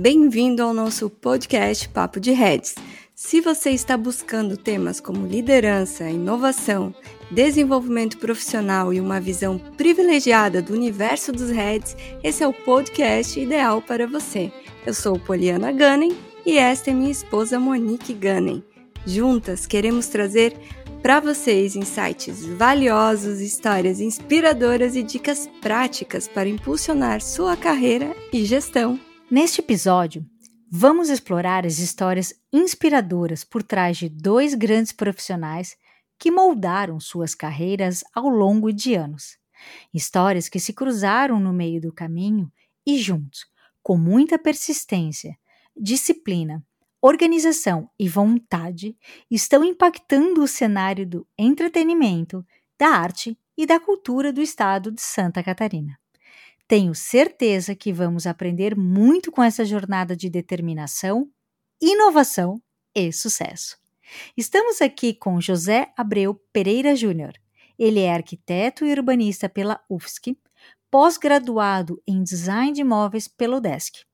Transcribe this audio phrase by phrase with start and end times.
[0.00, 2.76] bem-vindo ao nosso podcast Papo de Redes.
[3.16, 6.94] Se você está buscando temas como liderança, inovação,
[7.32, 13.82] desenvolvimento profissional e uma visão privilegiada do universo dos Reds, esse é o podcast ideal
[13.82, 14.52] para você.
[14.86, 18.62] Eu sou Poliana Gunning e esta é minha esposa Monique Gunning.
[19.04, 20.56] Juntas queremos trazer
[21.02, 29.07] para vocês insights valiosos, histórias inspiradoras e dicas práticas para impulsionar sua carreira e gestão.
[29.30, 30.24] Neste episódio,
[30.70, 35.76] vamos explorar as histórias inspiradoras por trás de dois grandes profissionais
[36.18, 39.38] que moldaram suas carreiras ao longo de anos.
[39.92, 42.50] Histórias que se cruzaram no meio do caminho
[42.86, 43.44] e juntos,
[43.82, 45.36] com muita persistência,
[45.76, 46.64] disciplina
[47.00, 48.96] organização e vontade
[49.30, 52.44] estão impactando o cenário do entretenimento,
[52.78, 55.98] da arte e da cultura do estado de Santa Catarina.
[56.68, 61.30] Tenho certeza que vamos aprender muito com essa jornada de determinação,
[61.80, 62.60] inovação
[62.94, 63.78] e sucesso.
[64.36, 67.32] Estamos aqui com José Abreu Pereira Júnior.
[67.78, 70.36] Ele é arquiteto e urbanista pela UFSC,
[70.90, 74.04] pós-graduado em design de imóveis pelo DESC.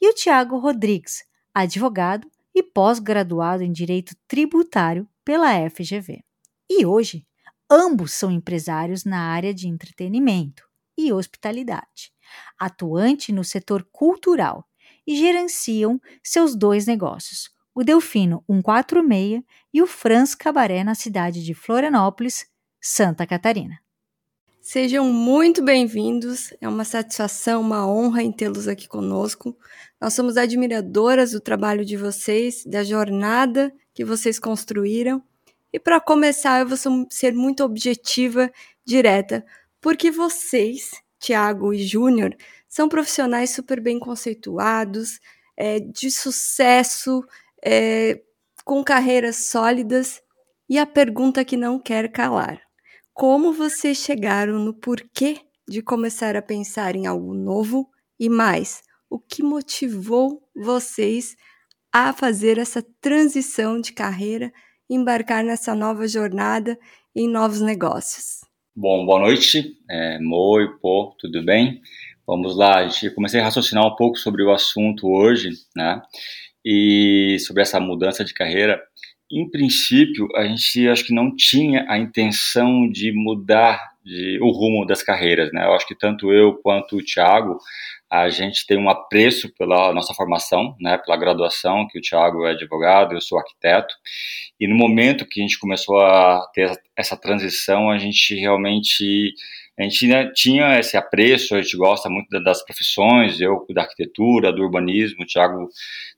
[0.00, 1.22] E o Tiago Rodrigues,
[1.54, 6.24] advogado e pós-graduado em Direito Tributário pela FGV.
[6.68, 7.24] E hoje,
[7.70, 12.12] ambos são empresários na área de entretenimento e hospitalidade,
[12.58, 14.66] atuante no setor cultural
[15.06, 21.54] e gerenciam seus dois negócios, o Delfino 146 e o Franz Cabaré na cidade de
[21.54, 22.46] Florianópolis,
[22.80, 23.80] Santa Catarina.
[24.60, 26.54] Sejam muito bem-vindos.
[26.60, 29.56] É uma satisfação, uma honra em tê-los aqui conosco.
[30.00, 35.20] Nós somos admiradoras do trabalho de vocês, da jornada que vocês construíram.
[35.72, 36.78] E para começar, eu vou
[37.10, 38.52] ser muito objetiva,
[38.84, 39.44] direta,
[39.82, 42.34] porque vocês, Tiago e Júnior,
[42.66, 45.20] são profissionais super bem conceituados,
[45.54, 47.22] é, de sucesso,
[47.62, 48.22] é,
[48.64, 50.22] com carreiras sólidas.
[50.66, 52.62] E a pergunta que não quer calar
[53.12, 59.18] como vocês chegaram no porquê de começar a pensar em algo novo e mais, o
[59.18, 61.36] que motivou vocês
[61.92, 64.52] a fazer essa transição de carreira,
[64.88, 66.78] embarcar nessa nova jornada
[67.14, 68.40] em novos negócios?
[68.74, 71.82] Bom, boa noite, é, Mo e Pô, tudo bem?
[72.26, 76.00] Vamos lá, a gente comecei a raciocinar um pouco sobre o assunto hoje, né?
[76.64, 78.82] E sobre essa mudança de carreira
[79.30, 84.86] em princípio, a gente acho que não tinha a intenção de mudar de, o rumo
[84.86, 85.66] das carreiras, né?
[85.66, 87.58] Eu acho que tanto eu quanto o Thiago,
[88.12, 90.98] a gente tem um apreço pela nossa formação, né?
[90.98, 93.94] Pela graduação, que o Thiago é advogado, eu sou arquiteto.
[94.60, 99.32] E no momento que a gente começou a ter essa transição, a gente realmente
[99.78, 104.52] a gente né, tinha esse apreço, a gente gosta muito das profissões, eu da arquitetura,
[104.52, 105.70] do urbanismo, o Thiago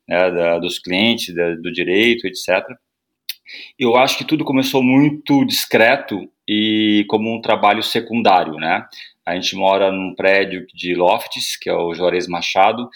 [0.08, 2.66] né, da, dos clientes, da, do direito, etc.
[3.78, 8.84] Eu acho que tudo começou muito discreto e como um trabalho secundário, né?
[9.26, 12.88] A gente mora num prédio de lofts, que é o Juarez Machado,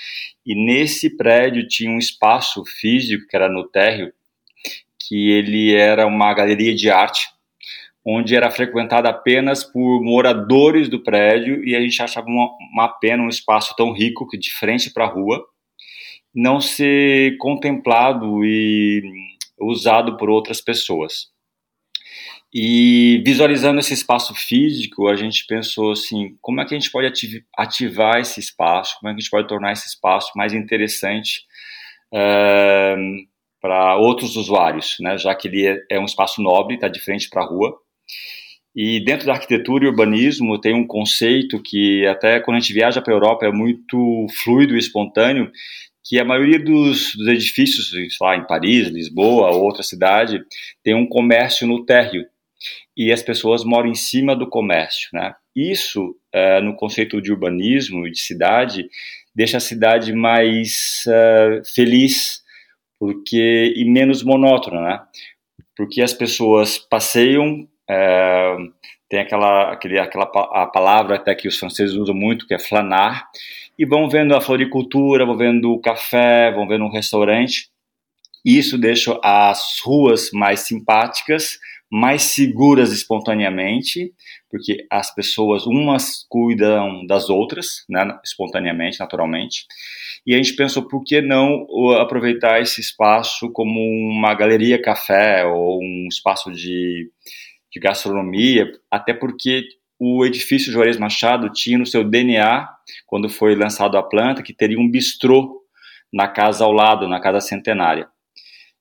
[0.45, 4.13] e nesse prédio tinha um espaço físico que era no térreo,
[4.99, 7.29] que ele era uma galeria de arte,
[8.05, 13.23] onde era frequentada apenas por moradores do prédio e a gente achava uma, uma pena
[13.23, 15.45] um espaço tão rico que de frente para a rua
[16.35, 19.03] não ser contemplado e
[19.59, 21.31] usado por outras pessoas.
[22.53, 27.13] E visualizando esse espaço físico, a gente pensou assim: como é que a gente pode
[27.57, 28.97] ativar esse espaço?
[28.99, 31.43] Como é que a gente pode tornar esse espaço mais interessante
[32.15, 33.29] uh,
[33.61, 35.19] para outros usuários, né?
[35.19, 37.77] já que ele é, é um espaço nobre, está de frente para a rua.
[38.75, 43.03] E dentro da arquitetura e urbanismo tem um conceito que até quando a gente viaja
[43.03, 45.51] para a Europa é muito fluido e espontâneo,
[46.05, 50.43] que a maioria dos, dos edifícios, lá em Paris, Lisboa ou outra cidade,
[50.83, 52.25] tem um comércio no térreo
[52.97, 55.35] e as pessoas moram em cima do comércio, né?
[55.55, 58.89] Isso, é, no conceito de urbanismo e de cidade,
[59.35, 62.43] deixa a cidade mais uh, feliz
[62.99, 65.03] porque e menos monótona, né?
[65.77, 68.57] Porque as pessoas passeiam, é,
[69.09, 73.29] tem aquela, aquele, aquela a palavra até que os franceses usam muito, que é flanar,
[73.79, 77.71] e vão vendo a floricultura, vão vendo o café, vão vendo um restaurante.
[78.45, 81.59] Isso deixa as ruas mais simpáticas,
[81.91, 84.13] mais seguras espontaneamente,
[84.51, 89.67] porque as pessoas umas cuidam das outras, né, espontaneamente, naturalmente.
[90.27, 91.67] E a gente pensou por que não
[91.99, 97.11] aproveitar esse espaço como uma galeria café ou um espaço de,
[97.73, 99.65] de gastronomia, até porque
[99.99, 102.69] o edifício Juarez Machado tinha no seu DNA,
[103.07, 105.63] quando foi lançado a planta, que teria um bistrô
[106.13, 108.09] na casa ao lado, na casa centenária.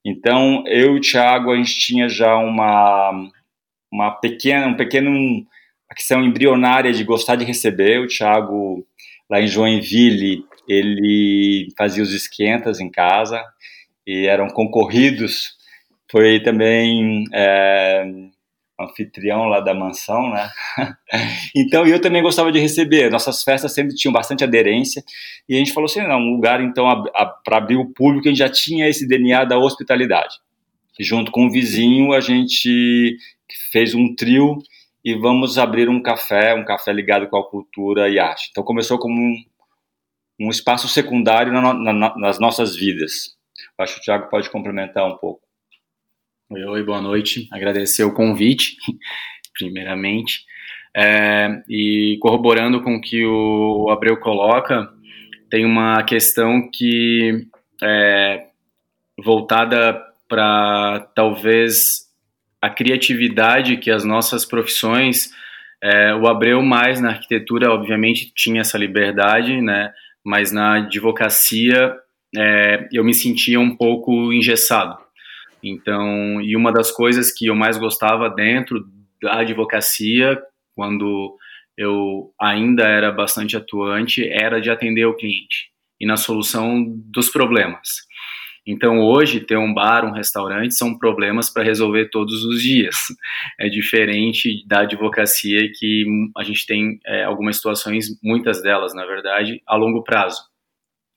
[0.10, 3.30] Então, eu e o Thiago, a gente tinha já uma,
[3.92, 5.46] uma pequena, um pequeno,
[5.94, 8.00] questão embrionária de gostar de receber.
[8.00, 8.88] O Thiago,
[9.30, 13.44] lá em Joinville, ele fazia os esquentas em casa
[14.08, 15.58] e eram concorridos.
[16.10, 18.06] Foi também é,
[18.80, 20.50] anfitrião lá da mansão, né?
[21.56, 23.10] então, eu também gostava de receber.
[23.10, 25.04] Nossas festas sempre tinham bastante aderência
[25.50, 26.86] e a gente falou assim, não, um lugar então
[27.44, 30.36] para abrir o público, a gente já tinha esse DNA da hospitalidade.
[31.00, 33.18] E junto com o vizinho, a gente
[33.72, 34.58] fez um trio
[35.04, 38.50] e vamos abrir um café, um café ligado com a cultura e arte.
[38.52, 39.36] Então começou como um,
[40.40, 43.38] um espaço secundário na, na, nas nossas vidas.
[43.78, 45.47] Acho que o Thiago pode complementar um pouco.
[46.50, 47.46] Oi, boa noite.
[47.52, 48.78] Agradecer o convite,
[49.54, 50.46] primeiramente.
[50.96, 54.90] É, e corroborando com o que o Abreu coloca,
[55.50, 57.46] tem uma questão que
[57.84, 58.46] é
[59.22, 62.08] voltada para talvez
[62.62, 65.30] a criatividade que as nossas profissões,
[65.84, 69.92] é, o Abreu mais na arquitetura, obviamente, tinha essa liberdade, né?
[70.24, 71.94] Mas na advocacia
[72.34, 75.07] é, eu me sentia um pouco engessado
[75.64, 78.86] então, e uma das coisas que eu mais gostava dentro
[79.22, 80.40] da advocacia,
[80.76, 81.36] quando
[81.78, 88.08] eu ainda era bastante atuante, era de atender o cliente e na solução dos problemas.
[88.66, 92.96] Então, hoje, ter um bar, um restaurante, são problemas para resolver todos os dias.
[93.58, 96.06] É diferente da advocacia, que
[96.38, 100.42] a gente tem é, algumas situações, muitas delas, na verdade, a longo prazo.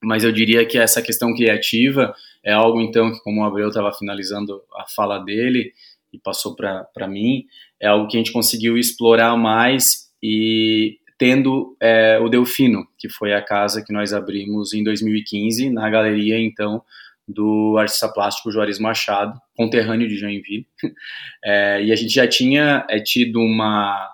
[0.02, 2.14] Mas eu diria que essa questão criativa
[2.44, 5.72] é algo, então, que como o Abreu estava finalizando a fala dele
[6.12, 7.44] e passou para mim,
[7.78, 13.34] é algo que a gente conseguiu explorar mais e tendo é, o Delfino, que foi
[13.34, 16.82] a casa que nós abrimos em 2015, na galeria, então,
[17.28, 20.66] do artista plástico Juarez Machado, conterrâneo de Joinville.
[21.42, 24.12] É, e a gente já tinha é, tido uma,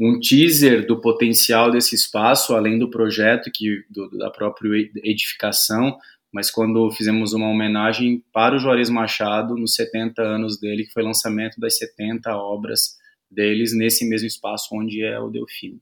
[0.00, 5.98] um teaser do potencial desse espaço, além do projeto que do, da própria edificação,
[6.32, 11.02] mas quando fizemos uma homenagem para o Juarez Machado, nos 70 anos dele, que foi
[11.02, 12.96] o lançamento das 70 obras
[13.30, 15.80] deles nesse mesmo espaço onde é o Delfino.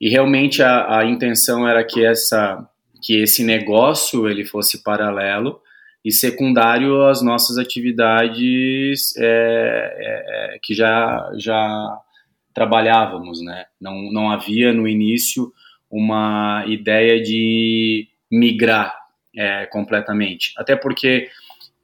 [0.00, 2.66] E realmente a, a intenção era que essa
[3.00, 5.60] que esse negócio ele fosse paralelo
[6.04, 11.98] e secundário às nossas atividades é, é, é, que já já
[12.58, 13.66] trabalhávamos, né?
[13.80, 15.52] Não não havia no início
[15.88, 18.92] uma ideia de migrar
[19.36, 20.52] é, completamente.
[20.56, 21.28] Até porque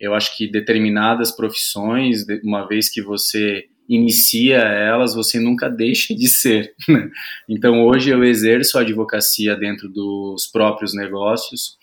[0.00, 6.26] eu acho que determinadas profissões, uma vez que você inicia elas, você nunca deixa de
[6.26, 6.74] ser.
[6.88, 7.08] Né?
[7.48, 11.78] Então hoje eu exerço a advocacia dentro dos próprios negócios.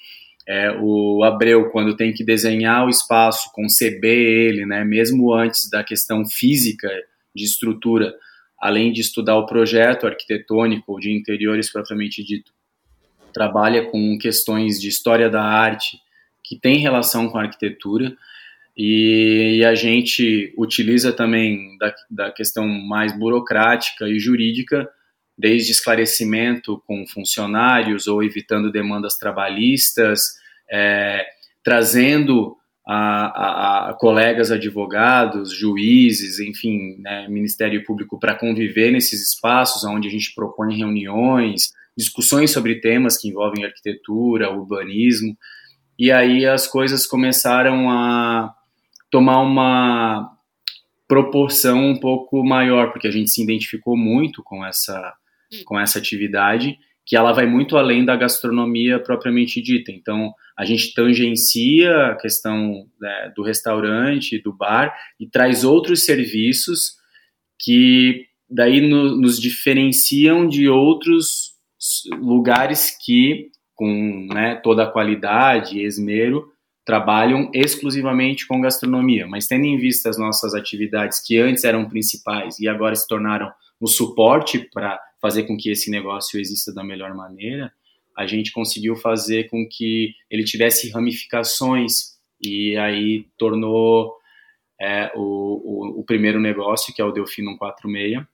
[0.46, 5.82] É, o Abreu, quando tem que desenhar o espaço, conceber ele, né, mesmo antes da
[5.82, 6.90] questão física
[7.34, 8.14] de estrutura,
[8.62, 12.54] além de estudar o projeto arquitetônico de interiores propriamente dito,
[13.34, 15.98] trabalha com questões de história da arte
[16.44, 18.16] que tem relação com a arquitetura
[18.78, 24.88] e, e a gente utiliza também da, da questão mais burocrática e jurídica,
[25.38, 30.36] desde esclarecimento com funcionários ou evitando demandas trabalhistas,
[30.72, 31.26] é,
[31.64, 39.84] trazendo a, a, a, colegas advogados, juízes, enfim, né, Ministério Público para conviver nesses espaços
[39.84, 45.38] onde a gente propõe reuniões, discussões sobre temas que envolvem arquitetura, urbanismo,
[45.98, 48.54] e aí as coisas começaram a
[49.12, 50.32] tomar uma
[51.08, 55.14] proporção um pouco maior, porque a gente se identificou muito com essa,
[55.54, 55.58] hum.
[55.66, 59.92] com essa atividade, que ela vai muito além da gastronomia propriamente dita.
[59.92, 66.96] Então, a gente tangencia a questão né, do restaurante, do bar, e traz outros serviços
[67.60, 71.54] que daí no, nos diferenciam de outros
[72.20, 76.52] lugares que, com né, toda a qualidade e esmero,
[76.86, 79.28] trabalham exclusivamente com gastronomia.
[79.28, 83.52] Mas tendo em vista as nossas atividades que antes eram principais e agora se tornaram
[83.80, 87.72] o suporte para fazer com que esse negócio exista da melhor maneira,
[88.18, 94.18] a gente conseguiu fazer com que ele tivesse ramificações e aí tornou
[94.80, 98.26] é, o, o, o, primeiro negócio, que é o Delfino 146,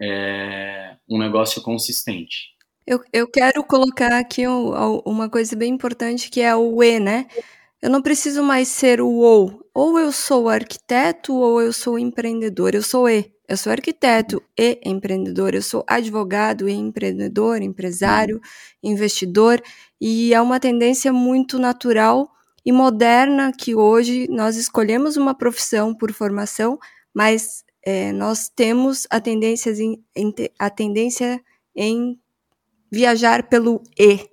[0.00, 2.52] é, um negócio consistente.
[2.86, 7.26] Eu, eu quero colocar aqui uma coisa bem importante que é o E, né?
[7.80, 9.62] Eu não preciso mais ser o ou.
[9.74, 12.74] Ou eu sou arquiteto ou eu sou empreendedor.
[12.74, 13.32] Eu sou E.
[13.52, 18.40] Eu sou arquiteto e empreendedor, eu sou advogado e empreendedor, empresário,
[18.82, 19.62] investidor,
[20.00, 22.32] e é uma tendência muito natural
[22.64, 26.78] e moderna que hoje nós escolhemos uma profissão por formação,
[27.12, 29.70] mas é, nós temos a tendência,
[30.16, 31.38] em, a tendência
[31.76, 32.18] em
[32.90, 34.30] viajar pelo E.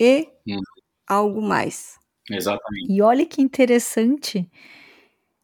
[0.00, 0.62] E hum.
[1.06, 1.98] algo mais.
[2.30, 2.90] Exatamente.
[2.90, 4.50] E olha que interessante,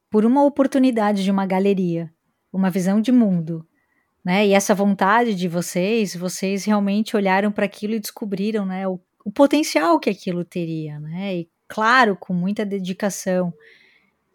[0.09, 2.11] por uma oportunidade de uma galeria,
[2.53, 3.67] uma visão de mundo,
[4.25, 4.47] né?
[4.47, 9.31] E essa vontade de vocês, vocês realmente olharam para aquilo e descobriram, né, o, o,
[9.31, 11.37] potencial que aquilo teria, né?
[11.37, 13.53] E claro, com muita dedicação,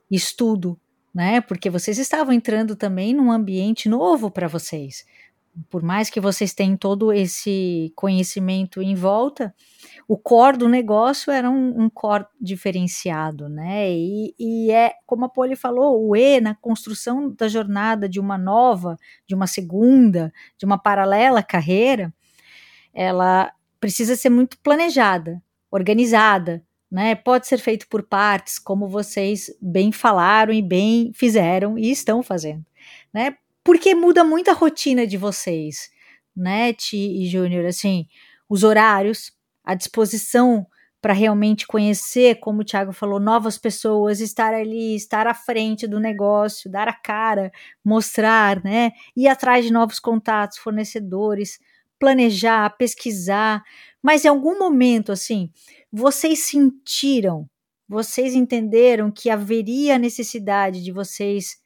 [0.10, 0.79] estudo,
[1.13, 1.41] né?
[1.41, 5.05] Porque vocês estavam entrando também num ambiente novo para vocês
[5.70, 9.54] por mais que vocês tenham todo esse conhecimento em volta,
[10.08, 13.92] o core do negócio era um, um core diferenciado, né?
[13.92, 18.38] E, e, é, como a Poli falou, o E na construção da jornada de uma
[18.38, 22.14] nova, de uma segunda, de uma paralela carreira,
[22.94, 27.16] ela precisa ser muito planejada, organizada, né?
[27.16, 32.66] Pode ser feito por partes, como vocês bem falaram e bem fizeram e estão fazendo,
[33.14, 33.36] né?
[33.63, 35.89] Porque muda muito a rotina de vocês,
[36.36, 38.08] né, Ti e Júnior, assim,
[38.50, 39.32] os horários,
[39.63, 40.65] a disposição
[41.01, 46.00] para realmente conhecer, como o Thiago falou, novas pessoas, estar ali, estar à frente do
[46.00, 47.51] negócio, dar a cara,
[47.84, 51.60] mostrar, né, ir atrás de novos contatos, fornecedores,
[52.00, 53.63] planejar, pesquisar,
[54.01, 55.51] mas em algum momento, assim,
[55.91, 57.50] vocês sentiram,
[57.88, 61.58] vocês entenderam que haveria necessidade de vocês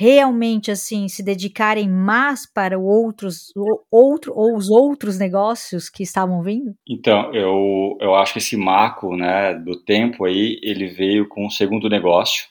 [0.00, 3.52] realmente assim se dedicarem mais para outros
[3.90, 6.74] outro ou os outros negócios que estavam vindo?
[6.88, 11.50] Então, eu, eu acho que esse marco, né, do tempo aí, ele veio com o
[11.50, 12.46] segundo negócio.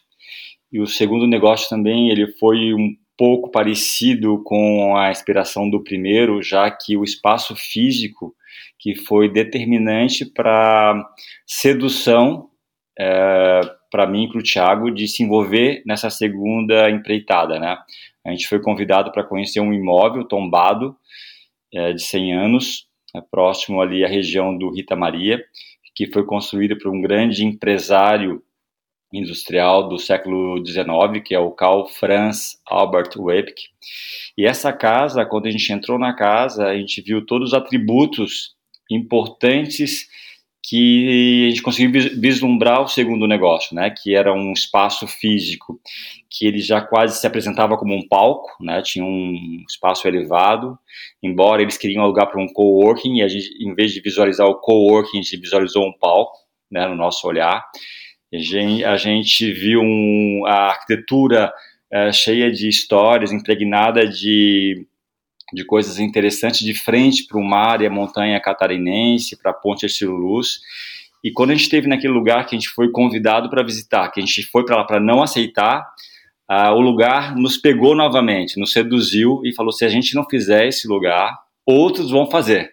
[0.72, 6.44] E o segundo negócio também, ele foi um pouco parecido com a inspiração do primeiro,
[6.44, 8.36] já que o espaço físico
[8.78, 11.04] que foi determinante para
[11.48, 12.48] sedução
[13.00, 17.78] é, para mim e para o Thiago de se envolver nessa segunda empreitada, né?
[18.26, 20.96] A gente foi convidado para conhecer um imóvel tombado
[21.74, 25.44] é, de 100 anos, é, próximo ali à região do Rita Maria,
[25.96, 28.44] que foi construído por um grande empresário
[29.12, 33.70] industrial do século XIX, que é o Carl Franz Albert Webke.
[34.38, 38.56] E essa casa, quando a gente entrou na casa, a gente viu todos os atributos
[38.90, 40.08] importantes
[40.70, 45.82] que a gente conseguiu vislumbrar o segundo negócio, né, que era um espaço físico
[46.30, 50.78] que ele já quase se apresentava como um palco, né, tinha um espaço elevado,
[51.24, 54.60] embora eles queriam alugar para um coworking e a gente, em vez de visualizar o
[54.60, 56.38] coworking, a gente visualizou um palco,
[56.70, 57.66] né, no nosso olhar.
[58.32, 61.52] A gente, viu um, a arquitetura
[61.92, 64.86] é, cheia de histórias, impregnada de
[65.54, 69.86] de coisas interessantes de frente para o mar e a montanha catarinense, para a Ponte
[69.86, 70.60] Estilo Luz.
[71.24, 74.20] E quando a gente esteve naquele lugar que a gente foi convidado para visitar, que
[74.20, 75.86] a gente foi para lá para não aceitar,
[76.50, 80.68] uh, o lugar nos pegou novamente, nos seduziu e falou: se a gente não fizer
[80.68, 82.72] esse lugar, outros vão fazer.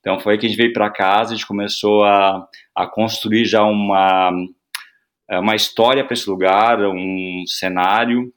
[0.00, 3.44] Então foi aí que a gente veio para casa, a gente começou a, a construir
[3.44, 4.30] já uma,
[5.28, 8.32] uma história para esse lugar, um cenário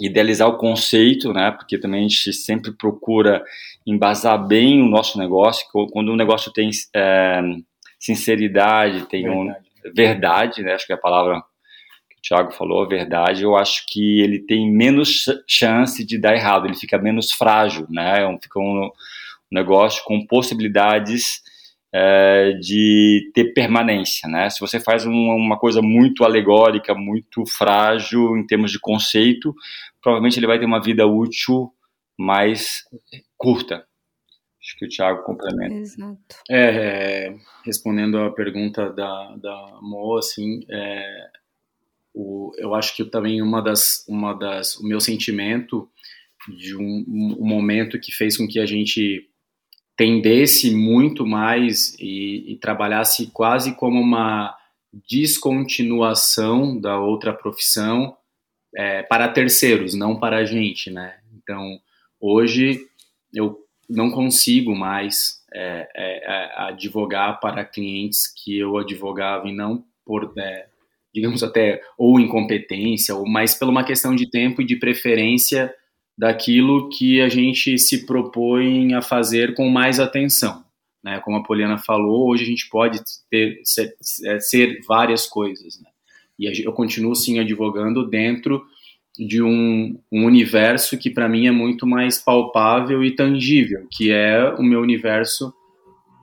[0.00, 1.50] idealizar o conceito, né?
[1.50, 3.42] Porque também a gente sempre procura
[3.86, 5.66] embasar bem o nosso negócio.
[5.92, 7.40] Quando um negócio tem é,
[7.98, 9.58] sinceridade, tem verdade.
[9.84, 10.74] Um, verdade, né?
[10.74, 11.42] Acho que é a palavra
[12.10, 13.42] que o Thiago falou, verdade.
[13.42, 16.66] Eu acho que ele tem menos chance de dar errado.
[16.66, 18.16] Ele fica menos frágil, né?
[18.42, 18.90] Fica um, um
[19.52, 21.42] negócio com possibilidades
[21.96, 24.50] é, de ter permanência, né?
[24.50, 29.54] Se você faz um, uma coisa muito alegórica, muito frágil em termos de conceito,
[30.02, 31.72] provavelmente ele vai ter uma vida útil
[32.18, 32.82] mais
[33.36, 33.86] curta.
[34.60, 35.74] Acho que o Thiago complementa.
[35.74, 36.18] Exato.
[36.50, 41.28] É, é respondendo a pergunta da, da Mo, assim, é,
[42.12, 45.88] o, eu acho que também uma das, uma das, o meu sentimento
[46.48, 47.04] de um,
[47.38, 49.30] um momento que fez com que a gente
[49.96, 54.56] tendesse muito mais e, e trabalhasse quase como uma
[55.08, 58.16] descontinuação da outra profissão
[58.76, 61.18] é, para terceiros, não para a gente, né?
[61.32, 61.78] Então,
[62.20, 62.80] hoje
[63.32, 63.58] eu
[63.88, 70.32] não consigo mais é, é, é advogar para clientes que eu advogava e não por,
[70.36, 70.66] é,
[71.12, 75.72] digamos até, ou incompetência, ou mais pela uma questão de tempo e de preferência
[76.16, 80.64] daquilo que a gente se propõe a fazer com mais atenção.
[81.02, 81.20] Né?
[81.20, 83.94] Como a Poliana falou, hoje a gente pode ter, ser,
[84.40, 85.80] ser várias coisas.
[85.80, 85.88] Né?
[86.38, 88.64] E eu continuo sim advogando dentro
[89.16, 94.52] de um, um universo que para mim é muito mais palpável e tangível, que é
[94.58, 95.52] o meu universo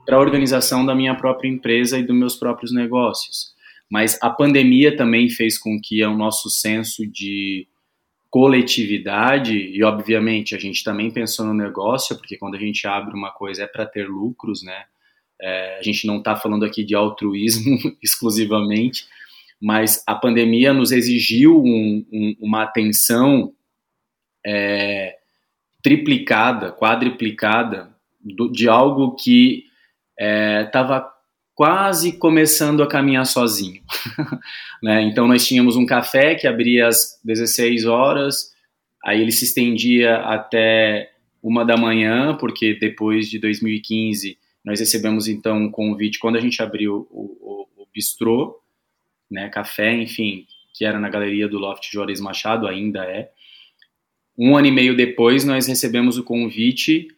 [0.04, 3.52] para a organização da minha própria empresa e dos meus próprios negócios.
[3.90, 7.66] Mas a pandemia também fez com que o nosso senso de
[8.32, 13.30] coletividade, e obviamente a gente também pensou no negócio, porque quando a gente abre uma
[13.30, 14.86] coisa é para ter lucros, né?
[15.38, 19.04] É, a gente não está falando aqui de altruísmo exclusivamente,
[19.60, 23.52] mas a pandemia nos exigiu um, um, uma atenção
[24.46, 25.18] é,
[25.82, 29.64] triplicada, quadriplicada do, de algo que
[30.18, 31.04] estava é,
[31.54, 33.82] quase começando a caminhar sozinho.
[34.82, 35.02] né?
[35.02, 38.52] Então nós tínhamos um café que abria às 16 horas,
[39.04, 41.10] aí ele se estendia até
[41.42, 46.62] uma da manhã, porque depois de 2015 nós recebemos então um convite quando a gente
[46.62, 48.60] abriu o, o, o bistrô,
[49.30, 53.30] né, café, enfim, que era na galeria do Loft Juarez Machado, ainda é.
[54.38, 57.08] Um ano e meio depois nós recebemos o convite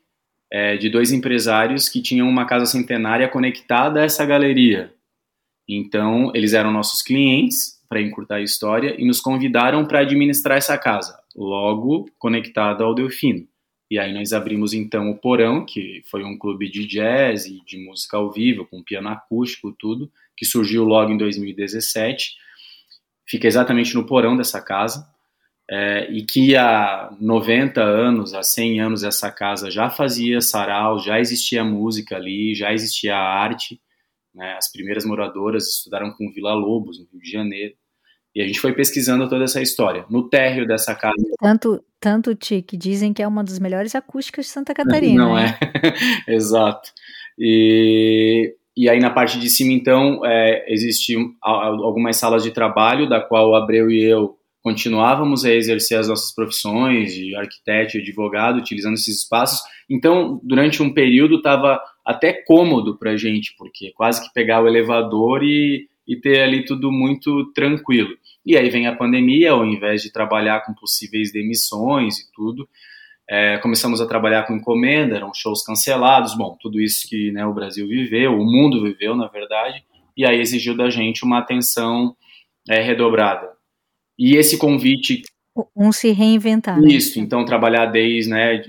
[0.50, 4.93] é, de dois empresários que tinham uma casa centenária conectada a essa galeria.
[5.68, 10.76] Então, eles eram nossos clientes, para encurtar a história, e nos convidaram para administrar essa
[10.76, 13.47] casa, logo conectada ao Delfino.
[13.90, 17.78] E aí nós abrimos então o Porão, que foi um clube de jazz e de
[17.78, 22.33] música ao vivo, com piano acústico, tudo, que surgiu logo em 2017.
[23.26, 25.06] Fica exatamente no porão dessa casa
[25.71, 31.18] é, e que há 90 anos, há 100 anos, essa casa já fazia sarau, já
[31.18, 33.80] existia música ali, já existia arte.
[34.35, 34.55] Né?
[34.57, 37.75] As primeiras moradoras estudaram com Vila Lobos, no Rio de Janeiro.
[38.35, 40.05] E a gente foi pesquisando toda essa história.
[40.11, 41.14] No térreo dessa casa.
[41.38, 45.25] Tanto, tanto Ti, que dizem que é uma das melhores acústicas de Santa Catarina.
[45.25, 45.57] Não né?
[46.26, 46.35] é?
[46.35, 46.91] Exato.
[47.38, 53.21] E, e aí na parte de cima, então, é, existiam algumas salas de trabalho, da
[53.21, 58.57] qual o Abreu e eu continuávamos a exercer as nossas profissões de arquiteto e advogado,
[58.57, 59.61] utilizando esses espaços.
[59.91, 64.68] Então, durante um período, estava até cômodo para a gente, porque quase que pegar o
[64.68, 68.17] elevador e, e ter ali tudo muito tranquilo.
[68.45, 72.69] E aí vem a pandemia, ao invés de trabalhar com possíveis demissões e tudo,
[73.28, 77.54] é, começamos a trabalhar com encomenda, eram shows cancelados, bom, tudo isso que né, o
[77.54, 79.82] Brasil viveu, o mundo viveu, na verdade,
[80.17, 82.14] e aí exigiu da gente uma atenção
[82.69, 83.50] é, redobrada.
[84.19, 85.23] E esse convite.
[85.76, 86.80] Um se reinventar.
[86.80, 86.95] Né?
[86.95, 88.60] Isso, então trabalhar desde, né,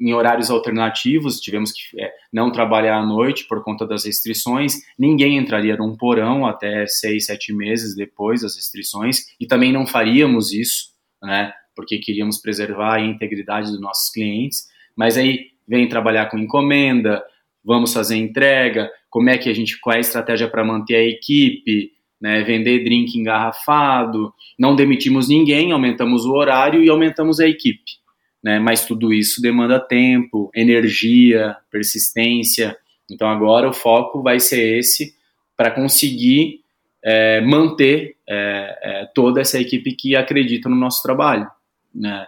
[0.00, 5.36] em horários alternativos, tivemos que é, não trabalhar à noite por conta das restrições, ninguém
[5.36, 10.92] entraria num porão até seis, sete meses depois das restrições, e também não faríamos isso,
[11.20, 17.24] né, porque queríamos preservar a integridade dos nossos clientes, mas aí vem trabalhar com encomenda,
[17.64, 21.02] vamos fazer entrega, como é que a gente, qual é a estratégia para manter a
[21.02, 21.93] equipe,
[22.24, 27.98] né, vender drink engarrafado, não demitimos ninguém, aumentamos o horário e aumentamos a equipe.
[28.42, 32.74] Né, mas tudo isso demanda tempo, energia, persistência.
[33.10, 35.14] Então agora o foco vai ser esse
[35.54, 36.60] para conseguir
[37.04, 41.46] é, manter é, é, toda essa equipe que acredita no nosso trabalho.
[41.94, 42.24] Né?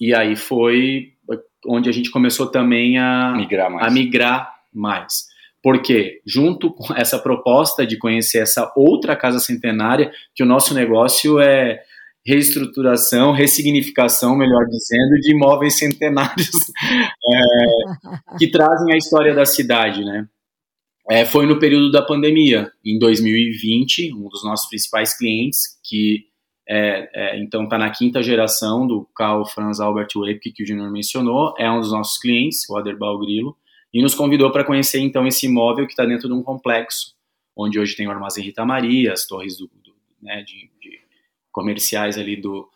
[0.00, 1.12] E aí foi
[1.66, 3.86] onde a gente começou também a migrar mais.
[3.86, 5.26] A migrar mais.
[5.64, 11.40] Porque, junto com essa proposta de conhecer essa outra casa centenária, que o nosso negócio
[11.40, 11.80] é
[12.26, 16.50] reestruturação, ressignificação, melhor dizendo, de imóveis centenários
[17.26, 20.28] é, que trazem a história da cidade, né?
[21.10, 26.24] É, foi no período da pandemia, em 2020, um dos nossos principais clientes, que
[26.66, 30.90] é, é, então está na quinta geração do Carl Franz Albert Webke, que o Junior
[30.90, 33.54] mencionou, é um dos nossos clientes, o Aderbal Grilo,
[33.94, 37.14] e nos convidou para conhecer então esse imóvel que está dentro de um complexo,
[37.56, 40.98] onde hoje tem o Armazém Rita Maria, as torres do, do né, de, de,
[41.52, 42.68] comerciais ali do,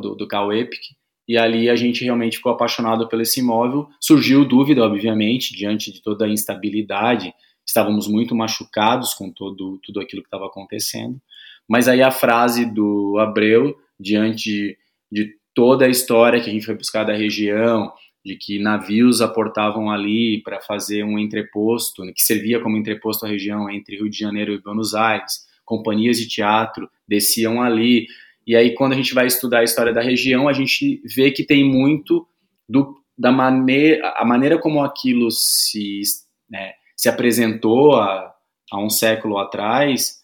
[0.00, 0.80] do, do Cal Epic,
[1.28, 3.86] e ali a gente realmente ficou apaixonado pelo esse imóvel.
[4.00, 7.34] Surgiu dúvida, obviamente, diante de toda a instabilidade,
[7.66, 11.20] estávamos muito machucados com todo, tudo aquilo que estava acontecendo,
[11.68, 14.78] mas aí a frase do Abreu, diante
[15.10, 17.92] de toda a história que a gente foi buscar da região,
[18.24, 23.68] de que navios aportavam ali para fazer um entreposto, que servia como entreposto à região
[23.68, 28.06] entre Rio de Janeiro e Buenos Aires, companhias de teatro desciam ali.
[28.46, 31.44] E aí, quando a gente vai estudar a história da região, a gente vê que
[31.44, 32.26] tem muito
[32.68, 36.02] do, da maneira, a maneira como aquilo se,
[36.48, 38.32] né, se apresentou há,
[38.70, 40.22] há um século atrás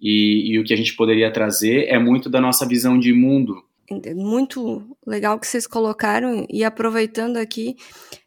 [0.00, 3.62] e, e o que a gente poderia trazer é muito da nossa visão de mundo
[4.14, 7.76] muito legal que vocês colocaram e aproveitando aqui,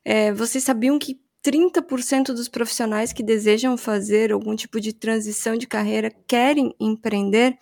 [0.04, 5.68] é, vocês sabiam que 30% dos profissionais que desejam fazer algum tipo de transição de
[5.68, 7.58] carreira querem empreender?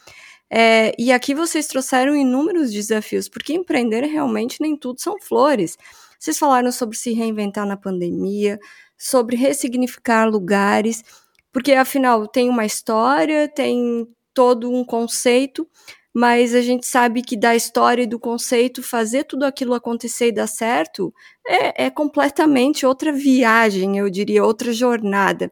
[0.49, 5.77] É, e aqui vocês trouxeram inúmeros desafios, porque empreender realmente nem tudo são flores.
[6.19, 8.59] Vocês falaram sobre se reinventar na pandemia,
[8.97, 11.03] sobre ressignificar lugares,
[11.51, 15.67] porque afinal tem uma história, tem todo um conceito,
[16.13, 20.31] mas a gente sabe que da história e do conceito fazer tudo aquilo acontecer e
[20.31, 21.13] dar certo
[21.47, 25.51] é, é completamente outra viagem, eu diria, outra jornada.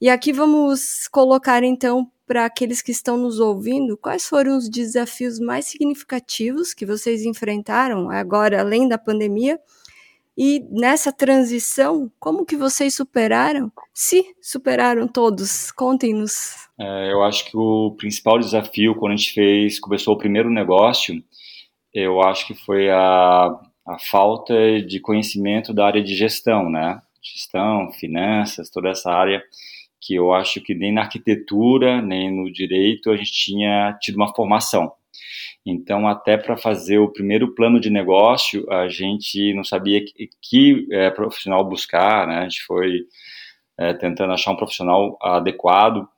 [0.00, 5.40] E aqui vamos colocar então para aqueles que estão nos ouvindo, quais foram os desafios
[5.40, 9.58] mais significativos que vocês enfrentaram agora, além da pandemia,
[10.40, 13.72] e nessa transição, como que vocês superaram?
[13.92, 16.68] Se superaram todos, contem-nos.
[16.78, 21.20] É, eu acho que o principal desafio quando a gente fez, começou o primeiro negócio,
[21.92, 23.46] eu acho que foi a,
[23.84, 27.02] a falta de conhecimento da área de gestão, né?
[27.20, 29.42] Gestão, finanças, toda essa área
[30.00, 34.32] que eu acho que nem na arquitetura, nem no direito a gente tinha tido uma
[34.32, 34.92] formação.
[35.64, 40.86] Então, até para fazer o primeiro plano de negócio, a gente não sabia que, que
[40.90, 42.38] é, profissional buscar, né?
[42.38, 43.02] A gente foi
[43.78, 46.08] é, tentando achar um profissional adequado.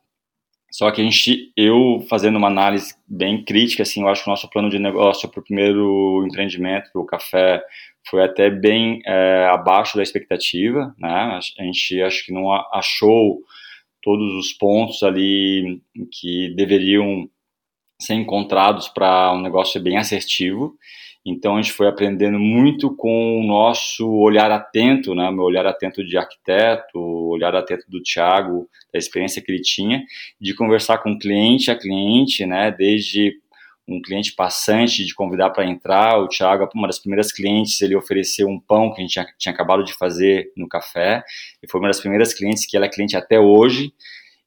[0.71, 4.31] Só que a gente, eu fazendo uma análise bem crítica, assim, eu acho que o
[4.31, 7.61] nosso plano de negócio para o primeiro empreendimento, o café,
[8.09, 11.39] foi até bem é, abaixo da expectativa, né?
[11.59, 13.41] A gente acho que não achou
[14.01, 17.29] todos os pontos ali que deveriam
[18.01, 20.75] ser encontrados para um negócio bem assertivo.
[21.25, 26.03] Então a gente foi aprendendo muito com o nosso olhar atento, né, meu olhar atento
[26.03, 30.03] de arquiteto, olhar atento do Thiago, da experiência que ele tinha,
[30.39, 33.39] de conversar com cliente a cliente, né, desde
[33.87, 38.47] um cliente passante de convidar para entrar, o Thiago, uma das primeiras clientes, ele ofereceu
[38.47, 41.23] um pão que a gente tinha, tinha acabado de fazer no café,
[41.61, 43.93] e foi uma das primeiras clientes que ela é cliente até hoje,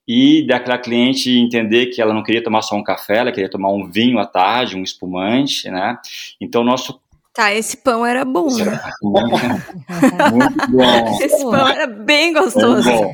[0.06, 3.70] e daquela cliente entender que ela não queria tomar só um café, ela queria tomar
[3.70, 5.98] um vinho à tarde, um espumante, né?
[6.40, 7.00] Então, nosso
[7.34, 8.80] Tá, esse pão era bom, né?
[9.02, 11.18] Muito bom.
[11.20, 12.88] Esse pão era bem gostoso.
[12.88, 13.12] Bom.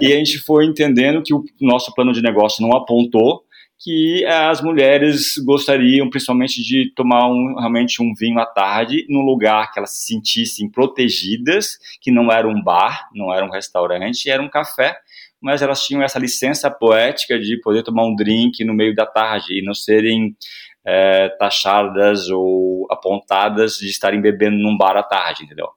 [0.00, 3.44] E a gente foi entendendo que o nosso plano de negócio não apontou
[3.78, 9.72] que as mulheres gostariam principalmente de tomar um, realmente um vinho à tarde num lugar
[9.72, 14.42] que elas se sentissem protegidas, que não era um bar, não era um restaurante, era
[14.42, 14.98] um café
[15.40, 19.58] mas elas tinham essa licença poética de poder tomar um drink no meio da tarde
[19.58, 20.36] e não serem
[20.84, 25.68] é, taxadas ou apontadas de estarem bebendo num bar à tarde, entendeu?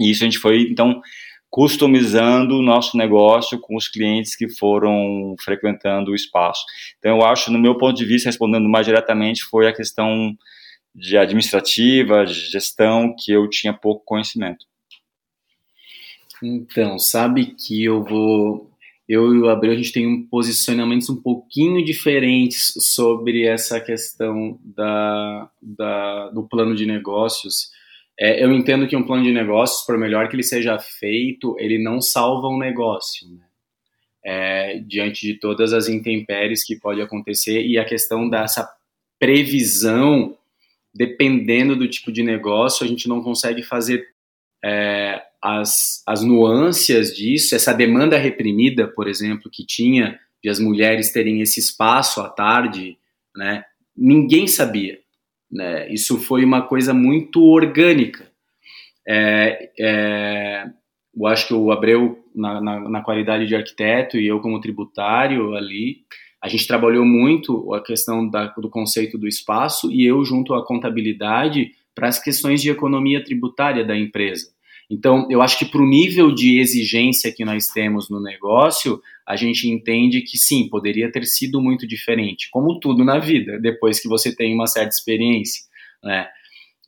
[0.00, 1.00] E isso a gente foi, então,
[1.50, 6.64] customizando o nosso negócio com os clientes que foram frequentando o espaço.
[6.98, 10.36] Então, eu acho, no meu ponto de vista, respondendo mais diretamente, foi a questão
[10.94, 14.66] de administrativa, de gestão, que eu tinha pouco conhecimento.
[16.42, 18.67] Então, sabe que eu vou
[19.08, 24.58] eu e o Abreu a gente tem um posicionamentos um pouquinho diferentes sobre essa questão
[24.62, 27.70] da, da do plano de negócios.
[28.20, 31.78] É, eu entendo que um plano de negócios, por melhor que ele seja feito, ele
[31.82, 33.48] não salva um negócio, né?
[34.24, 38.68] é, diante de todas as intempéries que pode acontecer e a questão dessa
[39.18, 40.36] previsão,
[40.94, 44.06] dependendo do tipo de negócio, a gente não consegue fazer
[44.62, 51.12] é, as, as nuances disso, essa demanda reprimida, por exemplo, que tinha de as mulheres
[51.12, 52.96] terem esse espaço à tarde,
[53.36, 53.64] né,
[53.96, 54.98] ninguém sabia.
[55.50, 58.30] Né, isso foi uma coisa muito orgânica.
[59.06, 60.66] É, é,
[61.16, 65.54] eu acho que o Abreu, na, na, na, qualidade de arquiteto, e eu como tributário
[65.54, 66.02] ali,
[66.42, 70.64] a gente trabalhou muito a questão da, do conceito do espaço e eu junto à
[70.64, 74.52] contabilidade para as questões de economia tributária da empresa.
[74.90, 79.36] Então, eu acho que para o nível de exigência que nós temos no negócio, a
[79.36, 84.08] gente entende que sim, poderia ter sido muito diferente, como tudo na vida, depois que
[84.08, 85.64] você tem uma certa experiência,
[86.02, 86.26] né?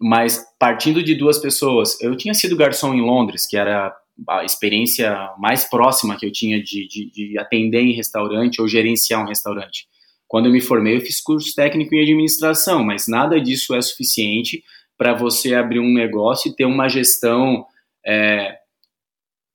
[0.01, 3.95] Mas partindo de duas pessoas, eu tinha sido garçom em Londres, que era
[4.27, 9.23] a experiência mais próxima que eu tinha de, de, de atender em restaurante ou gerenciar
[9.23, 9.87] um restaurante.
[10.27, 14.63] Quando eu me formei, eu fiz curso técnico em administração, mas nada disso é suficiente
[14.97, 17.67] para você abrir um negócio e ter uma gestão
[18.07, 18.59] é,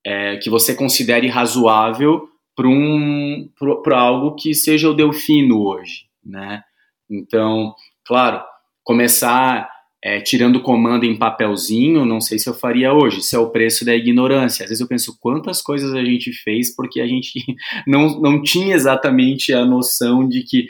[0.05, 3.49] é, que você considere razoável para um,
[3.93, 6.63] algo que seja o Delfino hoje, né?
[7.09, 8.43] Então, claro,
[8.83, 9.69] começar
[10.05, 13.21] é, tirando comando em papelzinho, não sei se eu faria hoje.
[13.21, 14.63] Isso é o preço da ignorância.
[14.63, 17.43] Às vezes eu penso quantas coisas a gente fez porque a gente
[17.87, 20.67] não, não tinha exatamente a noção de que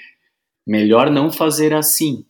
[0.66, 2.26] melhor não fazer assim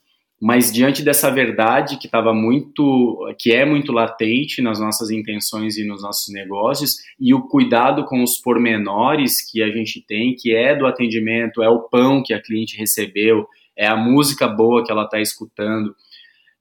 [0.46, 5.84] mas diante dessa verdade que estava muito, que é muito latente nas nossas intenções e
[5.84, 10.76] nos nossos negócios, e o cuidado com os pormenores que a gente tem, que é
[10.76, 15.06] do atendimento, é o pão que a cliente recebeu, é a música boa que ela
[15.06, 15.96] está escutando.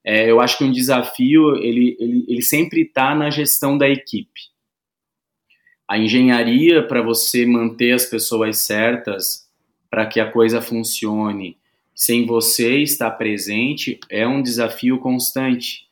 [0.02, 4.40] É, eu acho que um desafio ele, ele, ele sempre está na gestão da equipe.
[5.86, 9.46] A engenharia para você manter as pessoas certas,
[9.90, 11.58] para que a coisa funcione,
[11.94, 15.86] sem você estar presente, é um desafio constante,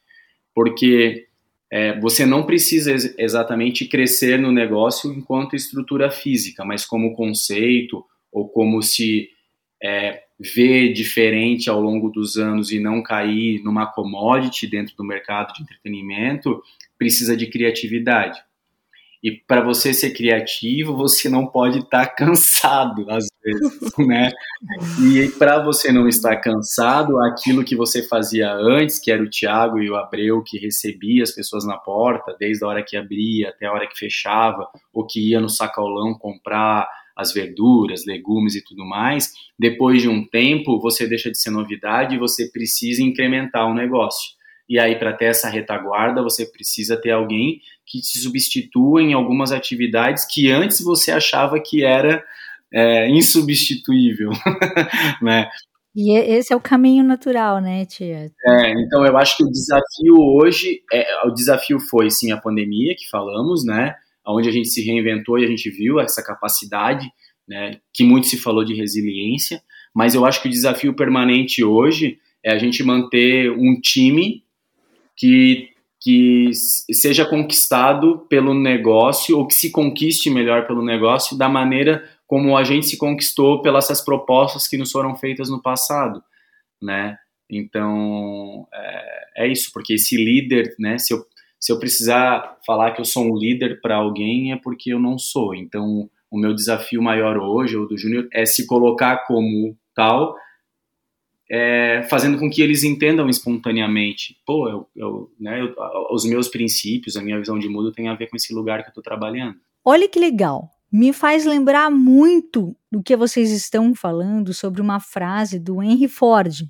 [0.55, 1.27] porque
[1.71, 8.05] é, você não precisa ex exatamente crescer no negócio enquanto estrutura física, mas como conceito
[8.31, 9.31] ou como se
[9.83, 15.55] é, ver diferente ao longo dos anos e não cair numa commodity dentro do mercado
[15.55, 16.63] de entretenimento,
[16.99, 18.41] precisa de criatividade.
[19.23, 24.31] E para você ser criativo, você não pode estar tá cansado, às vezes, né?
[25.01, 29.81] E para você não estar cansado, aquilo que você fazia antes, que era o Tiago
[29.81, 33.67] e o Abreu que recebia as pessoas na porta, desde a hora que abria até
[33.67, 38.85] a hora que fechava, ou que ia no sacolão comprar as verduras, legumes e tudo
[38.85, 43.75] mais, depois de um tempo você deixa de ser novidade e você precisa incrementar o
[43.75, 44.33] negócio.
[44.69, 49.53] E aí, para ter essa retaguarda, você precisa ter alguém que te substitua em algumas
[49.53, 52.25] atividades que antes você achava que era
[52.73, 54.31] é, insubstituível,
[55.23, 55.49] né?
[55.95, 58.31] E esse é o caminho natural, né, tia?
[58.47, 62.95] É, então eu acho que o desafio hoje, é, o desafio foi sim a pandemia
[62.97, 63.95] que falamos, né?
[64.27, 67.11] onde a gente se reinventou e a gente viu essa capacidade,
[67.47, 69.61] né, que muito se falou de resiliência,
[69.95, 74.45] mas eu acho que o desafio permanente hoje é a gente manter um time
[75.17, 75.69] que,
[76.01, 82.57] que seja conquistado pelo negócio, ou que se conquiste melhor pelo negócio, da maneira como
[82.57, 86.25] a gente se conquistou pelas essas propostas que nos foram feitas no passado,
[86.81, 87.19] né?
[87.51, 91.27] Então, é, é isso, porque esse líder, né, se eu
[91.61, 95.19] se eu precisar falar que eu sou um líder para alguém, é porque eu não
[95.19, 95.55] sou.
[95.55, 100.35] Então, o meu desafio maior hoje, ou do Júnior, é se colocar como tal,
[101.51, 104.39] é, fazendo com que eles entendam espontaneamente.
[104.47, 105.75] Pô, eu, eu, né, eu,
[106.11, 108.89] os meus princípios, a minha visão de mundo tem a ver com esse lugar que
[108.89, 109.59] eu estou trabalhando.
[109.85, 110.71] Olha que legal.
[110.93, 116.69] Me faz lembrar muito do que vocês estão falando sobre uma frase do Henry Ford,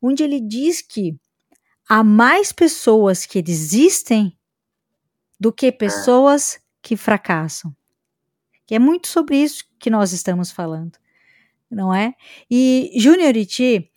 [0.00, 1.14] onde ele diz que
[1.86, 4.34] há mais pessoas que desistem
[5.38, 7.76] do que pessoas que fracassam.
[8.66, 10.96] Que é muito sobre isso que nós estamos falando,
[11.70, 12.14] não é?
[12.50, 13.90] E Júnior e Ti,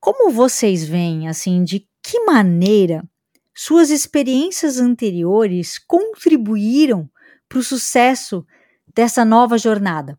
[0.00, 3.08] como vocês veem, assim, de que maneira
[3.54, 7.08] suas experiências anteriores contribuíram
[7.48, 8.44] para o sucesso
[8.94, 10.18] dessa nova jornada?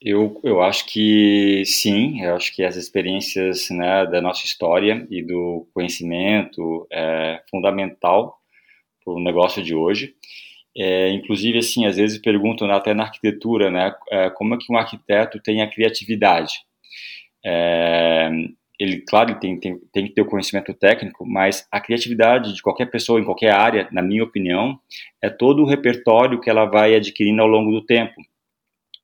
[0.00, 5.22] Eu, eu acho que sim, eu acho que as experiências né, da nossa história e
[5.22, 8.38] do conhecimento é fundamental
[9.04, 10.14] para o negócio de hoje.
[10.76, 14.72] É, inclusive, assim, às vezes perguntam né, até na arquitetura, né, é, como é que
[14.72, 16.52] um arquiteto tem a criatividade.
[17.44, 18.30] É,
[18.78, 22.62] ele, claro, ele tem, tem, tem que ter o conhecimento técnico, mas a criatividade de
[22.62, 24.78] qualquer pessoa em qualquer área, na minha opinião,
[25.22, 28.14] é todo o repertório que ela vai adquirindo ao longo do tempo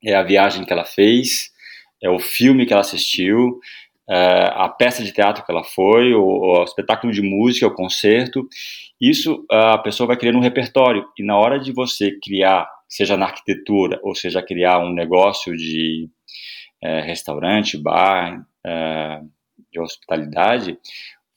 [0.05, 1.51] é a viagem que ela fez,
[2.01, 3.59] é o filme que ela assistiu,
[4.07, 8.47] é a peça de teatro que ela foi, o, o espetáculo de música, o concerto.
[9.01, 11.05] Isso a pessoa vai criando um repertório.
[11.17, 16.07] E na hora de você criar, seja na arquitetura, ou seja, criar um negócio de
[16.83, 19.21] é, restaurante, bar, é,
[19.75, 20.77] de hospitalidade,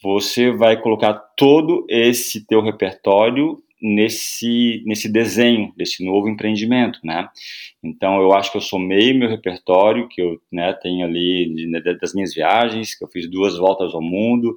[0.02, 7.28] você vai colocar todo esse teu repertório nesse, nesse desenho desse novo empreendimento, né?
[7.82, 12.12] Então eu acho que eu somei meu repertório que eu né, tenho ali de, das
[12.12, 14.56] minhas viagens, que eu fiz duas voltas ao mundo,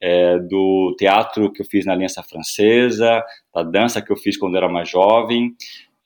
[0.00, 3.22] é, do teatro que eu fiz na Aliança Francesa,
[3.54, 5.54] da dança que eu fiz quando era mais jovem,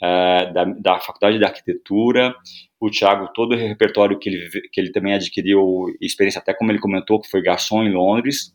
[0.02, 2.34] é, da, da faculdade de arquitetura,
[2.80, 6.78] o Thiago, todo o repertório que ele, que ele também adquiriu, experiência até como ele
[6.78, 8.54] comentou, que foi garçom em Londres,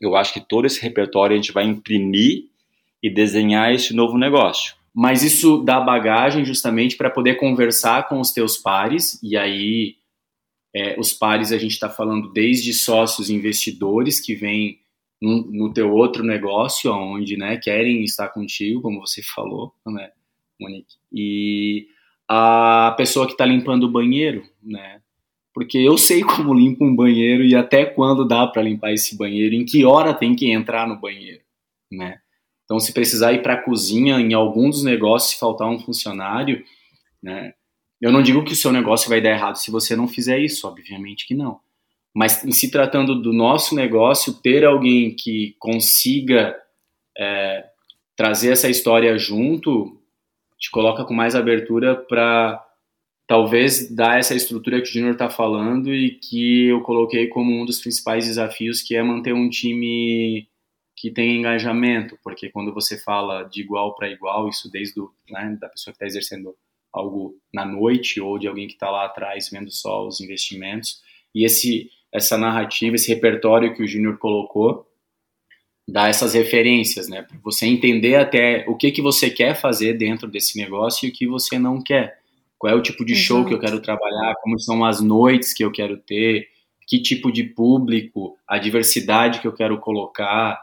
[0.00, 2.44] eu acho que todo esse repertório a gente vai imprimir
[3.02, 4.74] e desenhar esse novo negócio.
[4.94, 9.96] Mas isso dá bagagem justamente para poder conversar com os teus pares, e aí
[10.74, 14.78] é, os pares a gente está falando desde sócios investidores que vêm
[15.20, 20.10] no, no, teu outro negócio, onde né, querem estar contigo, como você falou, né,
[20.62, 20.96] Monique?
[21.12, 21.86] E
[22.28, 25.00] a pessoa que está limpando o banheiro, né?
[25.52, 29.54] Porque eu sei como limpa um banheiro e até quando dá para limpar esse banheiro,
[29.54, 31.42] em que hora tem que entrar no banheiro,
[31.90, 32.18] né?
[32.64, 36.64] Então, se precisar ir para a cozinha em algum dos negócios, se faltar um funcionário,
[37.22, 37.52] né?
[38.00, 40.66] Eu não digo que o seu negócio vai dar errado se você não fizer isso,
[40.66, 41.60] obviamente que não.
[42.14, 46.56] Mas em se tratando do nosso negócio, ter alguém que consiga
[47.16, 47.64] é,
[48.16, 50.01] trazer essa história junto
[50.62, 52.64] te coloca com mais abertura para
[53.26, 57.66] talvez dar essa estrutura que o Júnior está falando e que eu coloquei como um
[57.66, 60.48] dos principais desafios, que é manter um time
[60.96, 65.56] que tem engajamento, porque quando você fala de igual para igual, isso desde do, né,
[65.60, 66.54] da pessoa que está exercendo
[66.92, 71.00] algo na noite ou de alguém que está lá atrás vendo só os investimentos,
[71.34, 74.86] e esse essa narrativa, esse repertório que o Júnior colocou,
[75.88, 77.22] dá essas referências, né?
[77.22, 81.12] Para você entender até o que, que você quer fazer dentro desse negócio e o
[81.12, 82.18] que você não quer.
[82.58, 83.26] Qual é o tipo de Exato.
[83.26, 86.48] show que eu quero trabalhar, como são as noites que eu quero ter,
[86.86, 90.60] que tipo de público, a diversidade que eu quero colocar.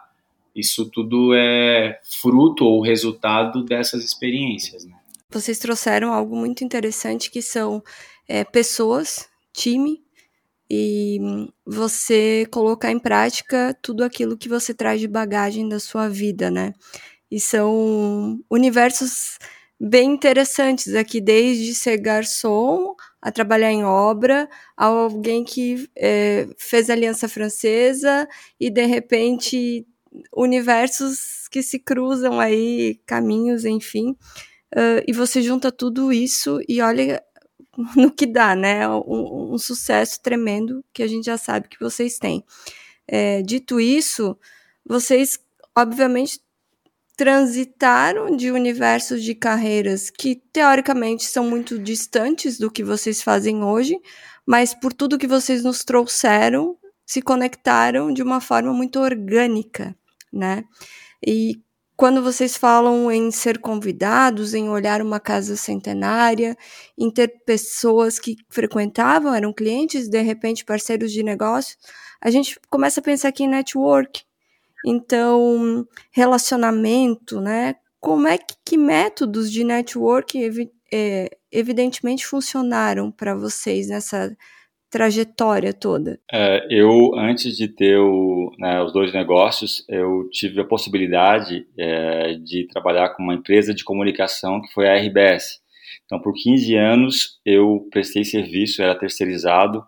[0.56, 4.96] Isso tudo é fruto ou resultado dessas experiências, né?
[5.32, 7.84] Vocês trouxeram algo muito interessante que são
[8.28, 10.02] é, pessoas, time,
[10.70, 11.20] e
[11.66, 16.74] você colocar em prática tudo aquilo que você traz de bagagem da sua vida, né?
[17.32, 19.38] E são universos
[19.80, 26.90] bem interessantes aqui, desde ser garçom a trabalhar em obra, a alguém que é, fez
[26.90, 28.28] Aliança Francesa
[28.60, 29.88] e de repente
[30.36, 34.16] universos que se cruzam aí, caminhos, enfim.
[34.76, 37.24] Uh, e você junta tudo isso e olha
[37.96, 38.88] no que dá, né?
[38.88, 42.44] Um, um, sucesso tremendo que a gente já sabe que vocês têm.
[43.08, 44.38] É, dito isso,
[44.86, 45.40] vocês
[45.76, 46.42] obviamente
[47.16, 54.00] transitaram de universos de carreiras que teoricamente são muito distantes do que vocês fazem hoje,
[54.46, 59.96] mas por tudo que vocês nos trouxeram, se conectaram de uma forma muito orgânica,
[60.32, 60.64] né?
[61.26, 61.62] E
[62.00, 66.56] quando vocês falam em ser convidados, em olhar uma casa centenária,
[66.98, 71.76] em ter pessoas que frequentavam, eram clientes, de repente parceiros de negócio,
[72.22, 74.24] a gente começa a pensar aqui em network.
[74.86, 77.76] Então, relacionamento, né?
[78.00, 84.34] Como é que, que métodos de network evi é, evidentemente funcionaram para vocês nessa
[84.90, 86.20] trajetória toda?
[86.32, 92.34] É, eu, antes de ter o, né, os dois negócios, eu tive a possibilidade é,
[92.34, 95.60] de trabalhar com uma empresa de comunicação que foi a RBS.
[96.06, 99.84] Então, por 15 anos, eu prestei serviço, era terceirizado,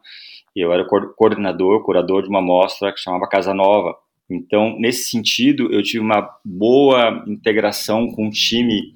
[0.56, 0.86] e eu era
[1.16, 3.96] coordenador, curador de uma mostra que chamava Casa Nova.
[4.30, 8.94] Então, nesse sentido, eu tive uma boa integração com o time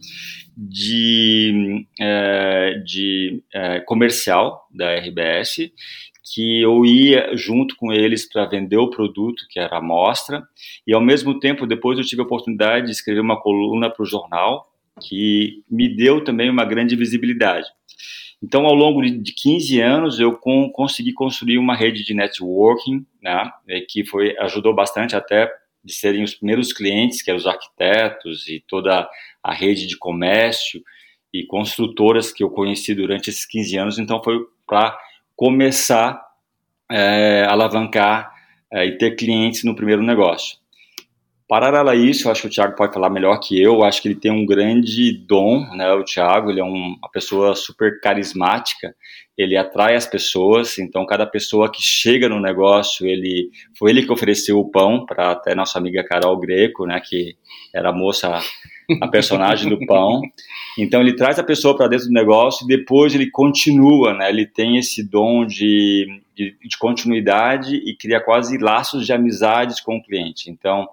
[0.58, 5.72] de, é, de é, comercial da RBS,
[6.34, 10.44] que eu ia junto com eles para vender o produto, que era a amostra,
[10.86, 14.08] e ao mesmo tempo, depois eu tive a oportunidade de escrever uma coluna para o
[14.08, 17.68] jornal, que me deu também uma grande visibilidade.
[18.42, 23.52] Então, ao longo de 15 anos, eu com, consegui construir uma rede de networking, né,
[23.90, 25.52] que foi ajudou bastante até
[25.84, 29.08] de serem os primeiros clientes, que eram os arquitetos e toda
[29.44, 30.82] a rede de comércio
[31.34, 34.00] e construtoras que eu conheci durante esses 15 anos.
[34.00, 34.98] Então, foi para
[35.36, 36.22] começar
[36.92, 38.32] é, a alavancar
[38.72, 40.58] é, e ter clientes no primeiro negócio.
[41.48, 44.02] Paralelo a isso, eu acho que o Thiago pode falar melhor que eu, eu acho
[44.02, 48.00] que ele tem um grande dom, né, o Thiago, ele é um, uma pessoa super
[48.02, 48.96] carismática,
[49.38, 54.12] ele atrai as pessoas, então cada pessoa que chega no negócio, ele foi ele que
[54.12, 57.36] ofereceu o pão para até nossa amiga Carol Greco, né, que
[57.72, 58.40] era moça
[59.02, 60.22] a personagem do pão.
[60.78, 64.30] Então ele traz a pessoa para dentro do negócio e depois ele continua, né?
[64.30, 69.98] Ele tem esse dom de, de, de, continuidade e cria quase laços de amizades com
[69.98, 70.50] o cliente.
[70.50, 70.88] Então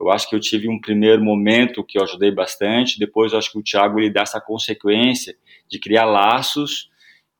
[0.00, 2.98] eu acho que eu tive um primeiro momento que eu ajudei bastante.
[2.98, 5.34] Depois eu acho que o Thiago ele dá essa consequência
[5.68, 6.88] de criar laços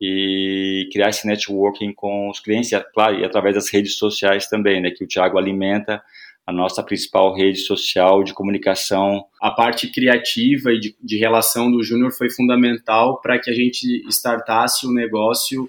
[0.00, 4.80] e criar esse networking com os clientes, e, claro, e através das redes sociais também,
[4.80, 4.90] né?
[4.90, 6.02] Que o Thiago alimenta
[6.48, 9.22] a nossa principal rede social de comunicação.
[9.38, 14.02] A parte criativa e de, de relação do Júnior foi fundamental para que a gente
[14.08, 15.68] startasse o negócio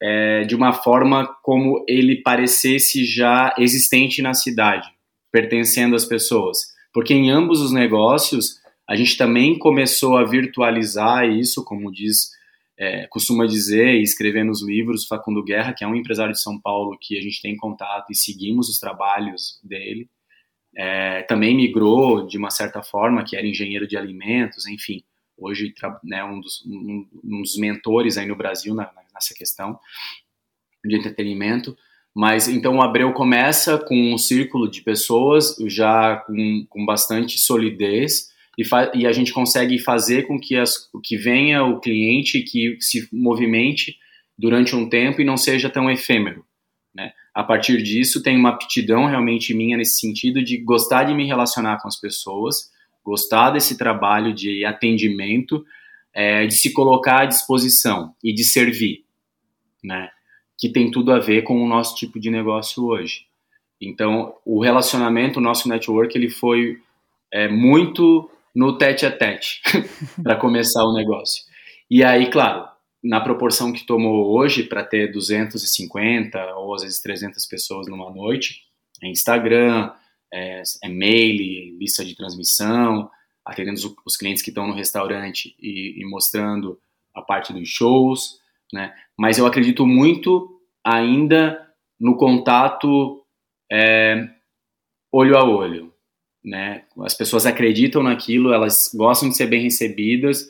[0.00, 4.88] é, de uma forma como ele parecesse já existente na cidade,
[5.32, 6.58] pertencendo às pessoas.
[6.94, 12.30] Porque em ambos os negócios, a gente também começou a virtualizar isso, como diz
[12.78, 16.60] é, costuma dizer e escrever nos livros, Facundo Guerra, que é um empresário de São
[16.60, 20.08] Paulo que a gente tem contato e seguimos os trabalhos dele,
[20.76, 25.02] é, também migrou de uma certa forma, que era engenheiro de alimentos, enfim,
[25.36, 25.74] hoje
[26.04, 29.78] né, um, dos, um, um, dos mentores aí no Brasil na, nessa questão
[30.84, 31.76] de entretenimento.
[32.14, 38.28] Mas então o Abreu começa com um círculo de pessoas já com, com bastante solidez,
[38.58, 43.08] e, e a gente consegue fazer com que, as, que venha o cliente que se
[43.12, 43.96] movimente
[44.36, 46.44] durante um tempo e não seja tão efêmero.
[46.92, 47.12] Né?
[47.32, 51.80] A partir disso, tem uma aptidão realmente minha nesse sentido de gostar de me relacionar
[51.80, 52.72] com as pessoas,
[53.04, 55.64] gostar desse trabalho de atendimento,
[56.12, 59.04] é, de se colocar à disposição e de servir,
[59.84, 60.10] né?
[60.58, 63.26] Que tem tudo a ver com o nosso tipo de negócio hoje.
[63.80, 66.80] Então, o relacionamento, o nosso network, ele foi
[67.32, 68.28] é, muito
[68.58, 69.62] no tete a tete
[70.20, 71.44] para começar o negócio.
[71.88, 72.68] E aí, claro,
[73.00, 78.62] na proporção que tomou hoje para ter 250 ou às vezes 300 pessoas numa noite,
[79.00, 79.92] é Instagram,
[80.34, 83.08] é, é mail, lista de transmissão,
[83.46, 86.80] atendendo os, os clientes que estão no restaurante e, e, mostrando
[87.14, 88.40] a parte dos shows,
[88.72, 88.92] né?
[89.16, 91.64] Mas eu acredito muito ainda
[91.98, 93.24] no contato
[93.70, 94.28] é,
[95.12, 95.87] olho a olho,
[96.44, 96.82] né?
[97.00, 100.48] As pessoas acreditam naquilo, elas gostam de ser bem recebidas.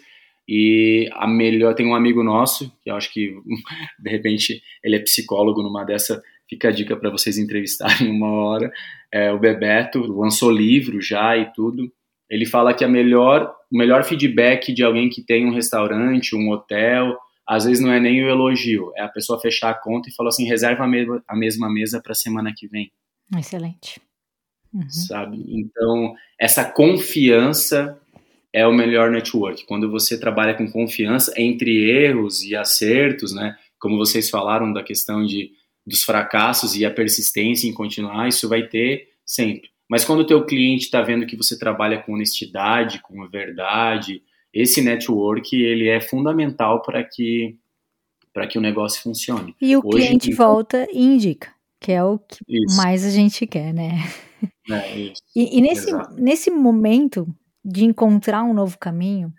[0.49, 3.35] E a melhor tem um amigo nosso que eu acho que
[4.01, 8.73] de repente ele é psicólogo numa dessa fica a dica para vocês entrevistarem uma hora
[9.13, 11.93] é, o Bebeto lançou livro já e tudo.
[12.31, 16.51] Ele fala que a melhor o melhor feedback de alguém que tem um restaurante um
[16.51, 20.15] hotel às vezes não é nem o elogio é a pessoa fechar a conta e
[20.15, 22.91] falar assim reserva a, me a mesma mesa para semana que vem.
[23.37, 24.08] Excelente
[24.73, 24.91] uhum.
[24.91, 27.99] sabe então essa confiança
[28.53, 29.67] é o melhor network.
[29.67, 33.57] Quando você trabalha com confiança entre erros e acertos, né?
[33.79, 35.53] Como vocês falaram da questão de
[35.87, 39.71] dos fracassos e a persistência em continuar, isso vai ter sempre.
[39.89, 44.83] Mas quando o teu cliente está vendo que você trabalha com honestidade, com verdade, esse
[44.83, 47.57] network ele é fundamental para que
[48.35, 49.57] para que o negócio funcione.
[49.61, 51.49] E o Hoje, cliente então, volta e indica,
[51.81, 52.77] que é o que isso.
[52.77, 53.99] mais a gente quer, né?
[54.71, 55.23] É, isso.
[55.35, 57.27] E, e nesse, nesse momento
[57.65, 59.33] de encontrar um novo caminho,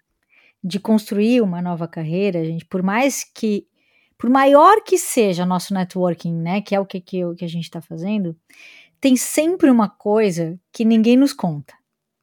[0.64, 3.66] de construir uma nova carreira, gente, por mais que,
[4.18, 7.64] por maior que seja nosso networking, né, que é o que, que, que a gente
[7.64, 8.36] está fazendo,
[9.00, 11.74] tem sempre uma coisa que ninguém nos conta,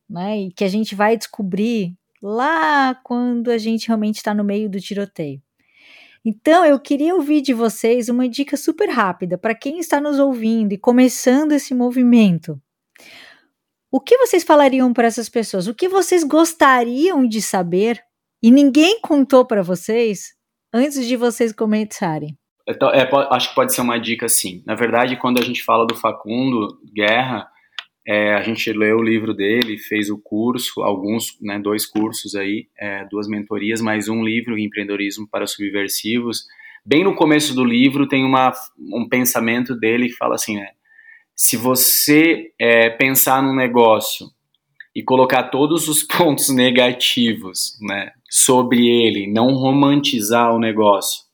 [0.08, 4.68] né, e que a gente vai descobrir lá quando a gente realmente está no meio
[4.68, 5.40] do tiroteio.
[6.28, 10.72] Então, eu queria ouvir de vocês uma dica super rápida para quem está nos ouvindo
[10.72, 12.60] e começando esse movimento.
[13.90, 15.68] O que vocês falariam para essas pessoas?
[15.68, 18.00] O que vocês gostariam de saber
[18.42, 20.34] e ninguém contou para vocês
[20.72, 22.36] antes de vocês começarem?
[22.68, 24.62] Então, é, acho que pode ser uma dica assim.
[24.66, 27.48] Na verdade, quando a gente fala do Facundo Guerra,
[28.06, 32.68] é, a gente leu o livro dele, fez o curso, alguns, né, dois cursos aí,
[32.78, 36.44] é, duas mentorias, mais um livro, Empreendedorismo para Subversivos.
[36.84, 40.70] Bem no começo do livro tem uma, um pensamento dele que fala assim, né,
[41.36, 44.30] se você é, pensar num negócio
[44.94, 51.26] e colocar todos os pontos negativos né, sobre ele, não romantizar o negócio,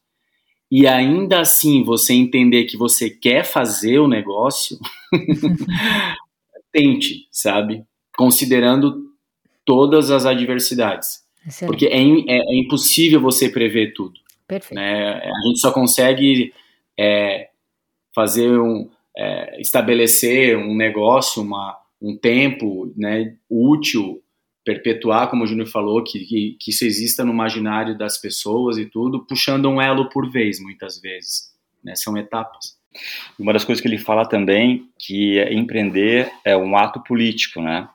[0.68, 4.78] e ainda assim você entender que você quer fazer o negócio,
[6.72, 7.84] tente, sabe?
[8.16, 9.12] Considerando
[9.64, 11.22] todas as adversidades.
[11.46, 11.70] Excelente.
[11.70, 14.18] Porque é, é, é, impossível você prever tudo.
[14.48, 14.74] Perfeito.
[14.74, 15.18] Né?
[15.18, 16.54] A gente só consegue
[16.98, 17.50] é,
[18.14, 24.22] fazer um, é, estabelecer um negócio, uma, um tempo né, útil,
[24.64, 28.86] perpetuar, como o Júnior falou, que, que, que, isso exista no imaginário das pessoas e
[28.86, 31.52] tudo, puxando um elo por vez, muitas vezes.
[31.82, 32.78] Né, são etapas.
[33.38, 37.88] Uma das coisas que ele fala também que é empreender é um ato político, né?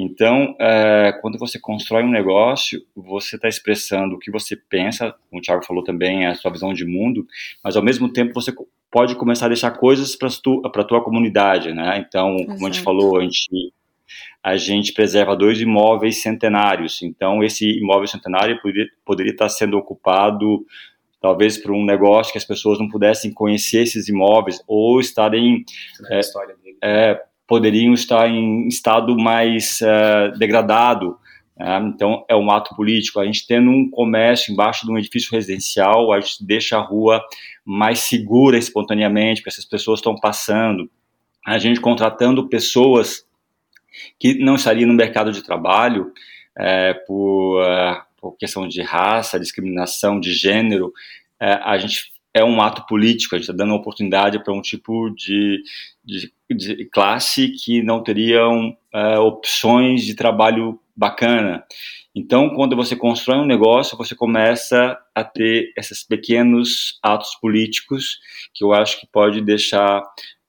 [0.00, 5.40] Então, é, quando você constrói um negócio, você está expressando o que você pensa, como
[5.40, 7.26] o Thiago falou também, a sua visão de mundo,
[7.64, 8.54] mas ao mesmo tempo você
[8.90, 12.04] pode começar a deixar coisas para tu, a tua comunidade, né?
[12.06, 12.52] Então, Exato.
[12.52, 13.72] como a gente falou, a gente,
[14.42, 17.02] a gente preserva dois imóveis centenários.
[17.02, 20.64] Então, esse imóvel centenário poderia, poderia estar sendo ocupado
[21.20, 25.64] talvez por um negócio que as pessoas não pudessem conhecer esses imóveis ou estarem
[26.10, 26.20] é,
[26.82, 31.18] é, poderiam estar em estado mais é, degradado
[31.58, 31.80] né?
[31.94, 33.18] então, é um ato político.
[33.20, 37.22] A gente tendo um comércio embaixo de um edifício residencial, a gente deixa a rua
[37.64, 40.90] mais segura espontaneamente, porque essas pessoas estão passando.
[41.44, 43.26] A gente contratando pessoas
[44.18, 46.12] que não estariam no mercado de trabalho
[46.56, 50.92] é, por, é, por, questão de raça, discriminação, de gênero,
[51.40, 55.10] é, a gente é um ato político, a gente está dando oportunidade para um tipo
[55.10, 55.62] de,
[56.04, 61.64] de, de, classe que não teriam é, opções de trabalho bacana.
[62.14, 68.18] Então, quando você constrói um negócio, você começa a ter esses pequenos atos políticos
[68.52, 70.02] que eu acho que pode deixar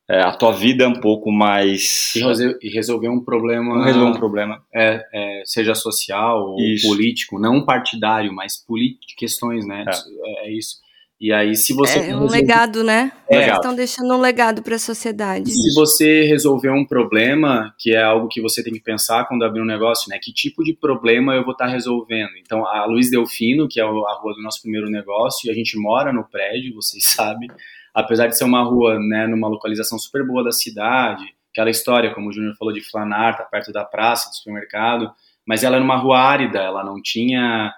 [0.09, 5.05] é, a tua vida um pouco mais e resolver um problema resolver um problema é,
[5.13, 6.87] é, seja social ou isso.
[6.87, 10.47] político não partidário mas político questões né é.
[10.47, 10.51] é.
[10.51, 10.77] isso
[11.19, 11.99] E aí, se você.
[11.99, 13.11] É um legado, né?
[13.27, 13.35] É.
[13.35, 15.51] Vocês estão deixando um legado para a sociedade.
[15.51, 19.61] Se você resolver um problema, que é algo que você tem que pensar quando abrir
[19.61, 20.17] um negócio, né?
[20.21, 22.31] Que tipo de problema eu vou estar tá resolvendo?
[22.39, 25.77] Então, a Luiz Delfino, que é a rua do nosso primeiro negócio, e a gente
[25.77, 27.49] mora no prédio, vocês sabem.
[27.93, 32.29] Apesar de ser uma rua, né, numa localização super boa da cidade, aquela história, como
[32.29, 35.11] o Júnior falou, de Flanar, tá perto da praça, do supermercado,
[35.45, 37.73] mas ela é numa rua árida, ela não tinha.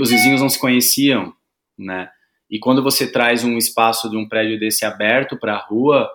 [0.00, 1.32] Os vizinhos não se conheciam,
[1.78, 2.08] né?
[2.54, 6.08] E quando você traz um espaço de um prédio desse aberto para a rua,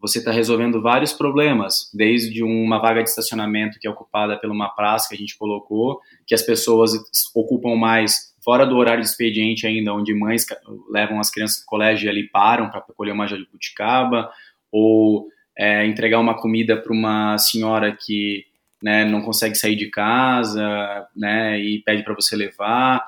[0.00, 4.70] você está resolvendo vários problemas, desde uma vaga de estacionamento que é ocupada por uma
[4.70, 6.90] praça que a gente colocou, que as pessoas
[7.32, 10.44] ocupam mais fora do horário de expediente ainda, onde mães
[10.90, 14.32] levam as crianças para o colégio e ali param para colher uma jabuticaba,
[14.72, 18.44] ou é, entregar uma comida para uma senhora que
[18.82, 23.06] né, não consegue sair de casa né, e pede para você levar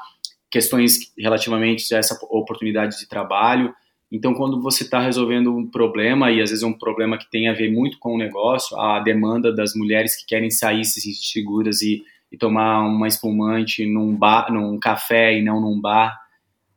[0.51, 3.75] questões relativamente a essa oportunidade de trabalho.
[4.11, 7.49] Então, quando você está resolvendo um problema, e às vezes é um problema que tem
[7.49, 11.27] a ver muito com o negócio, a demanda das mulheres que querem sair, se sentir
[11.27, 16.17] seguras e, e tomar uma espumante num, bar, num café e não num bar,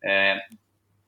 [0.04, 0.40] é,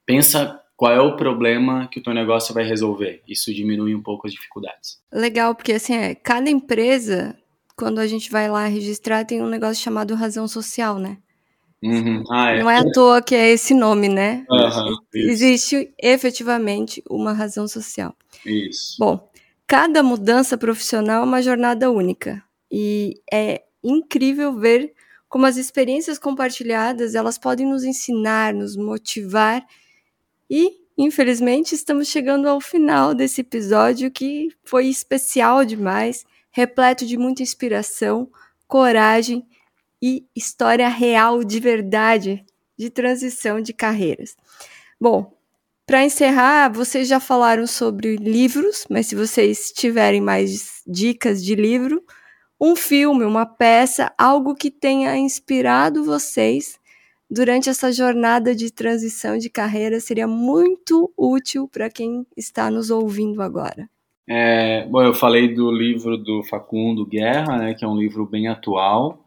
[0.06, 3.22] pensa qual é o problema que o teu negócio vai resolver.
[3.28, 5.00] Isso diminui um pouco as dificuldades.
[5.12, 7.36] Legal, porque assim, é, cada empresa,
[7.76, 11.18] quando a gente vai lá registrar, tem um negócio chamado razão social, né?
[11.84, 12.24] Uhum.
[12.30, 12.60] Ah, é.
[12.62, 14.46] Não é à toa que é esse nome, né?
[14.50, 18.16] Uhum, Existe efetivamente uma razão social.
[18.46, 18.98] Isso.
[19.00, 19.30] Bom,
[19.66, 22.44] cada mudança profissional é uma jornada única.
[22.72, 24.94] E é incrível ver
[25.28, 29.66] como as experiências compartilhadas elas podem nos ensinar, nos motivar.
[30.50, 37.42] E, infelizmente, estamos chegando ao final desse episódio que foi especial demais, repleto de muita
[37.42, 38.30] inspiração,
[38.68, 39.48] coragem
[40.02, 42.46] e história real de verdade
[42.78, 44.36] de transição de carreiras.
[45.00, 45.34] Bom,
[45.86, 52.02] para encerrar, vocês já falaram sobre livros, mas se vocês tiverem mais dicas de livro,
[52.60, 56.80] um filme, uma peça, algo que tenha inspirado vocês
[57.30, 63.42] durante essa jornada de transição de carreira seria muito útil para quem está nos ouvindo
[63.42, 63.90] agora.
[64.28, 68.48] É, bom, eu falei do livro do Facundo Guerra, né, que é um livro bem
[68.48, 69.26] atual,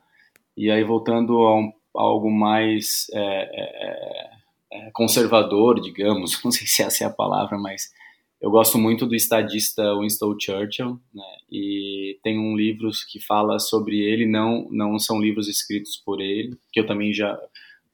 [0.56, 4.30] e aí, voltando a, um, a algo mais é, é,
[4.72, 7.92] é, conservador, digamos, não sei se essa é a palavra, mas
[8.40, 14.00] eu gosto muito do estadista Winston Churchill, né, e tem um livro que fala sobre
[14.00, 17.38] ele, não, não são livros escritos por ele, que eu também já,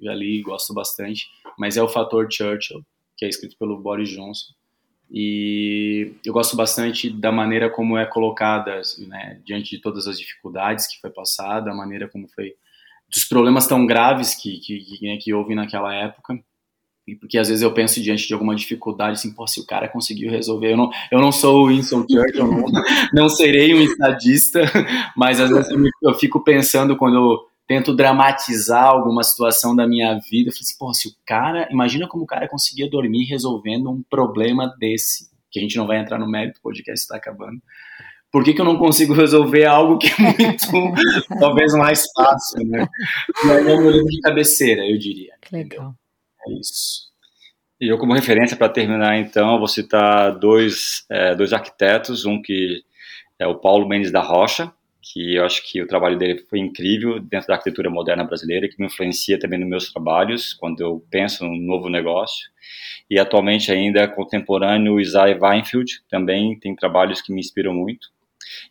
[0.01, 2.85] já li e gosto bastante, mas é o Fator Churchill,
[3.17, 4.53] que é escrito pelo Boris Johnson,
[5.11, 10.87] e eu gosto bastante da maneira como é colocada, né, diante de todas as dificuldades
[10.87, 12.55] que foi passada, a maneira como foi
[13.09, 16.39] dos problemas tão graves que que, que, né, que houve naquela época.
[17.09, 19.89] E porque às vezes eu penso diante de alguma dificuldade, assim, pô, se o cara
[19.89, 22.65] conseguiu resolver, eu não, eu não sou o Winston Churchill, não,
[23.13, 24.61] não serei um estadista,
[25.17, 30.51] mas às vezes eu, fico pensando quando tento dramatizar alguma situação da minha vida.
[30.51, 31.69] Eu falei assim, pô, se o cara.
[31.71, 35.99] Imagina como o cara conseguia dormir resolvendo um problema desse, que a gente não vai
[36.01, 37.63] entrar no mérito, o podcast está acabando.
[38.33, 40.67] Por que, que eu não consigo resolver algo que é muito,
[41.39, 42.89] talvez mais fácil, né?
[43.45, 45.35] Aí é meu livro de cabeceira, eu diria.
[45.41, 45.95] Que legal.
[46.49, 47.09] É isso.
[47.81, 52.83] E eu, como referência para terminar, então, vou citar dois, é, dois arquitetos, um que
[53.39, 54.73] é o Paulo Mendes da Rocha,
[55.13, 58.79] que eu acho que o trabalho dele foi incrível dentro da arquitetura moderna brasileira, que
[58.79, 62.49] me influencia também nos meus trabalhos, quando eu penso num novo negócio.
[63.11, 68.09] E atualmente ainda contemporâneo, o Isaiah Weinfeld, também tem trabalhos que me inspiram muito.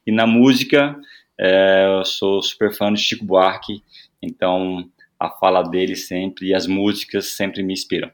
[0.08, 0.96] E na música,
[1.38, 3.84] é, eu sou super fã de Chico Buarque,
[4.22, 8.10] então a fala dele sempre e as músicas sempre me inspiram.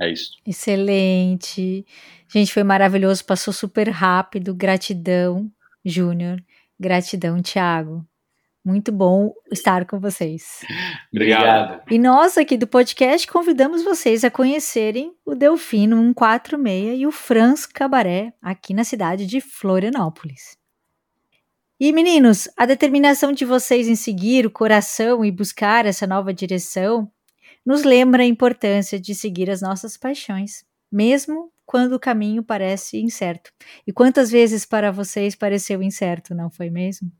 [0.00, 0.32] É isso.
[0.46, 1.84] Excelente.
[2.28, 4.54] Gente, foi maravilhoso, passou super rápido.
[4.54, 5.50] Gratidão,
[5.84, 6.40] Júnior.
[6.78, 8.06] Gratidão, Thiago.
[8.64, 10.60] Muito bom estar com vocês.
[11.12, 11.82] Obrigado.
[11.90, 17.64] E nós aqui do podcast convidamos vocês a conhecerem o Delfino 146 e o Franz
[17.64, 20.58] Cabaré aqui na cidade de Florianópolis.
[21.80, 27.10] E meninos, a determinação de vocês em seguir o coração e buscar essa nova direção
[27.64, 33.52] nos lembra a importância de seguir as nossas paixões, mesmo quando o caminho parece incerto.
[33.86, 37.12] E quantas vezes para vocês pareceu incerto, não foi mesmo?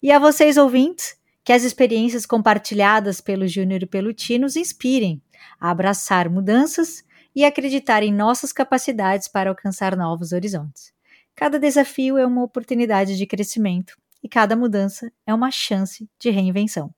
[0.00, 5.20] E a vocês ouvintes, que as experiências compartilhadas pelo Júnior e pelo Ti nos inspirem
[5.58, 7.02] a abraçar mudanças
[7.34, 10.92] e acreditar em nossas capacidades para alcançar novos horizontes.
[11.34, 16.94] Cada desafio é uma oportunidade de crescimento e cada mudança é uma chance de reinvenção.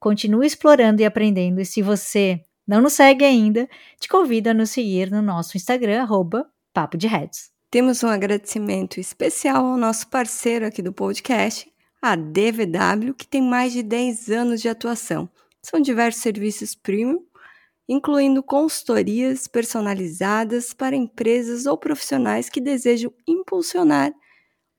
[0.00, 3.68] Continue explorando e aprendendo, e se você Não nos segue ainda?
[4.00, 7.50] Te convido a nos seguir no nosso Instagram, arroba Papo de Heads.
[7.70, 13.72] Temos um agradecimento especial ao nosso parceiro aqui do podcast, a DVW, que tem mais
[13.74, 15.28] de 10 anos de atuação.
[15.60, 17.26] São diversos serviços premium,
[17.86, 24.10] incluindo consultorias personalizadas para empresas ou profissionais que desejam impulsionar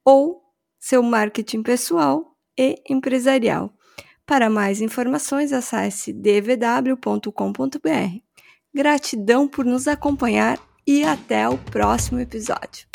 [0.03, 0.41] ou
[0.79, 3.71] seu marketing pessoal e empresarial.
[4.25, 7.29] Para mais informações, acesse dvw.com.br.
[8.73, 12.94] Gratidão por nos acompanhar e até o próximo episódio.